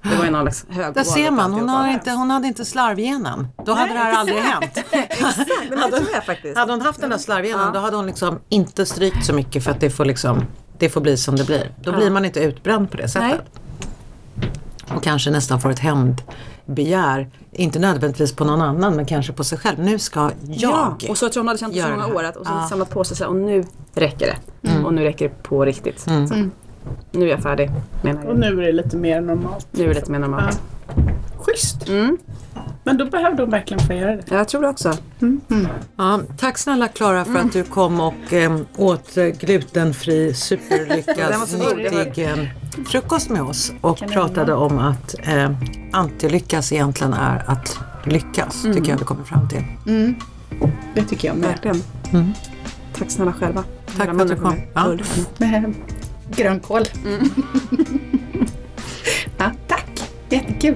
Det 0.04 0.16
var 0.16 0.26
ju 0.26 0.32
någon 0.32 0.48
hög 0.70 0.94
Där 0.94 1.04
ser 1.04 1.32
man, 1.32 1.54
hon, 1.54 1.70
har 1.70 1.88
inte, 1.88 2.12
hon 2.12 2.32
hade 2.32 2.48
inte 2.48 2.66
slarvgenen. 2.66 3.48
Då 3.66 3.74
hade 3.74 3.94
det 3.94 4.00
här 4.00 4.14
aldrig 4.18 4.38
hänt. 4.38 4.80
Men 5.70 5.92
det 5.92 5.98
tror 5.98 6.10
jag 6.14 6.26
faktiskt. 6.26 6.58
Hade 6.58 6.72
hon 6.74 6.82
haft 6.82 7.02
den 7.02 7.10
där 7.10 7.18
slarvgenen 7.18 7.66
Ja. 7.66 7.72
då 7.74 7.80
hade 7.80 7.96
hon 7.96 8.06
liksom 8.06 8.40
inte 8.50 8.86
strykt 8.86 9.26
så 9.26 9.34
mycket 9.34 9.64
för 9.64 9.72
att 9.72 9.80
det 9.80 9.90
får 9.90 10.06
liksom 10.06 10.46
det 10.78 10.90
får 10.90 11.02
bli 11.02 11.18
som 11.18 11.36
det 11.36 11.44
blir. 11.46 11.72
Då 11.84 11.92
blir 11.92 12.10
man 12.10 12.26
inte 12.26 12.40
utbränd 12.40 12.92
på 12.92 12.98
det 12.98 13.10
sättet. 13.10 13.42
Och 14.96 15.04
kanske 15.04 15.32
nästan 15.32 15.62
får 15.62 15.70
ett 15.70 15.80
hämndbegär. 15.80 17.30
Inte 17.52 17.80
nödvändigtvis 17.80 18.34
på 18.36 18.46
någon 18.46 18.62
annan 18.62 18.96
men 18.96 19.06
kanske 19.06 19.34
på 19.34 19.44
sig 19.44 19.58
själv. 19.58 19.80
Nu 19.80 20.00
ska 20.00 20.20
jag 20.20 20.32
Ja, 20.48 20.98
och 21.10 21.18
så 21.18 21.30
tror 21.30 21.36
jag 21.36 21.40
hon 21.44 21.48
hade 21.48 21.60
känt 21.60 21.74
det 21.74 21.82
så 21.82 21.90
många 21.90 22.08
det 22.08 22.14
år 22.14 22.24
att, 22.24 22.36
och 22.36 22.46
sen 22.46 22.56
Ja. 22.62 22.68
samlat 22.70 22.90
på 22.90 23.04
sig 23.04 23.18
så 23.18 23.28
och 23.28 23.36
nu 23.36 23.66
räcker 23.96 24.36
det. 24.62 24.80
Och 24.86 24.94
nu 24.94 25.04
räcker 25.04 25.30
det 25.30 25.44
på 25.44 25.66
riktigt. 25.66 26.00
Så, 26.00 26.10
nu 27.12 27.26
är 27.26 27.30
jag 27.30 27.44
färdig 27.44 27.72
menar 28.02 28.24
Och 28.24 28.30
jag. 28.30 28.40
nu 28.40 28.48
är 28.48 28.66
det 28.66 28.72
lite 28.72 28.98
mer 28.98 29.22
normalt. 29.22 29.68
Nu 29.72 29.84
är 29.84 29.88
det 29.88 29.94
lite 29.94 30.12
mer 30.12 30.20
normalt. 30.20 30.62
Schysst! 31.38 31.90
Mm. 31.90 32.18
Men 32.84 32.98
då 32.98 33.06
behövde 33.06 33.44
hon 33.44 33.50
verkligen 33.50 33.88
få 33.88 33.94
göra 33.94 34.16
det. 34.16 34.24
Jag 34.30 34.48
tror 34.48 34.62
det 34.62 34.68
också. 34.68 34.94
Ja, 35.98 36.20
tack 36.38 36.58
snälla 36.58 36.88
Klara 36.88 37.26
för 37.26 37.40
att 37.40 37.54
du 37.54 37.64
kom 37.64 38.00
och 38.00 38.34
eh, 38.34 38.58
åt 38.78 39.16
glutenfri, 39.40 40.34
superlyckad, 40.34 41.34
nyttig 41.60 42.26
eh, 42.26 42.36
frukost 42.88 43.30
med 43.30 43.42
oss 43.42 43.72
och 43.82 43.98
pratade 43.98 44.54
om 44.54 44.80
att 44.80 45.16
eh, 45.24 45.52
antilyckas 45.92 46.72
egentligen 46.72 47.14
är 47.14 47.44
att 47.48 47.80
lyckas, 48.06 48.62
tycker 48.64 48.92
jag 48.92 48.98
vi 48.98 49.06
kommer 49.06 49.24
fram 49.24 49.50
till. 49.50 49.64
Det 50.96 51.04
tycker 51.04 51.28
jag 51.28 51.38
med. 51.38 51.50
Verkligen. 51.50 51.82
Tack 52.98 53.12
snälla 53.12 53.34
själva. 53.34 53.64
Tack 53.98 54.10
för 54.10 54.22
att 54.22 54.28
du 54.28 54.36
kom. 54.36 54.56
Ja. 54.74 54.98
Grönkål. 56.30 56.84
ja, 59.38 59.52
tack! 59.68 59.86
Jättekul. 60.30 60.76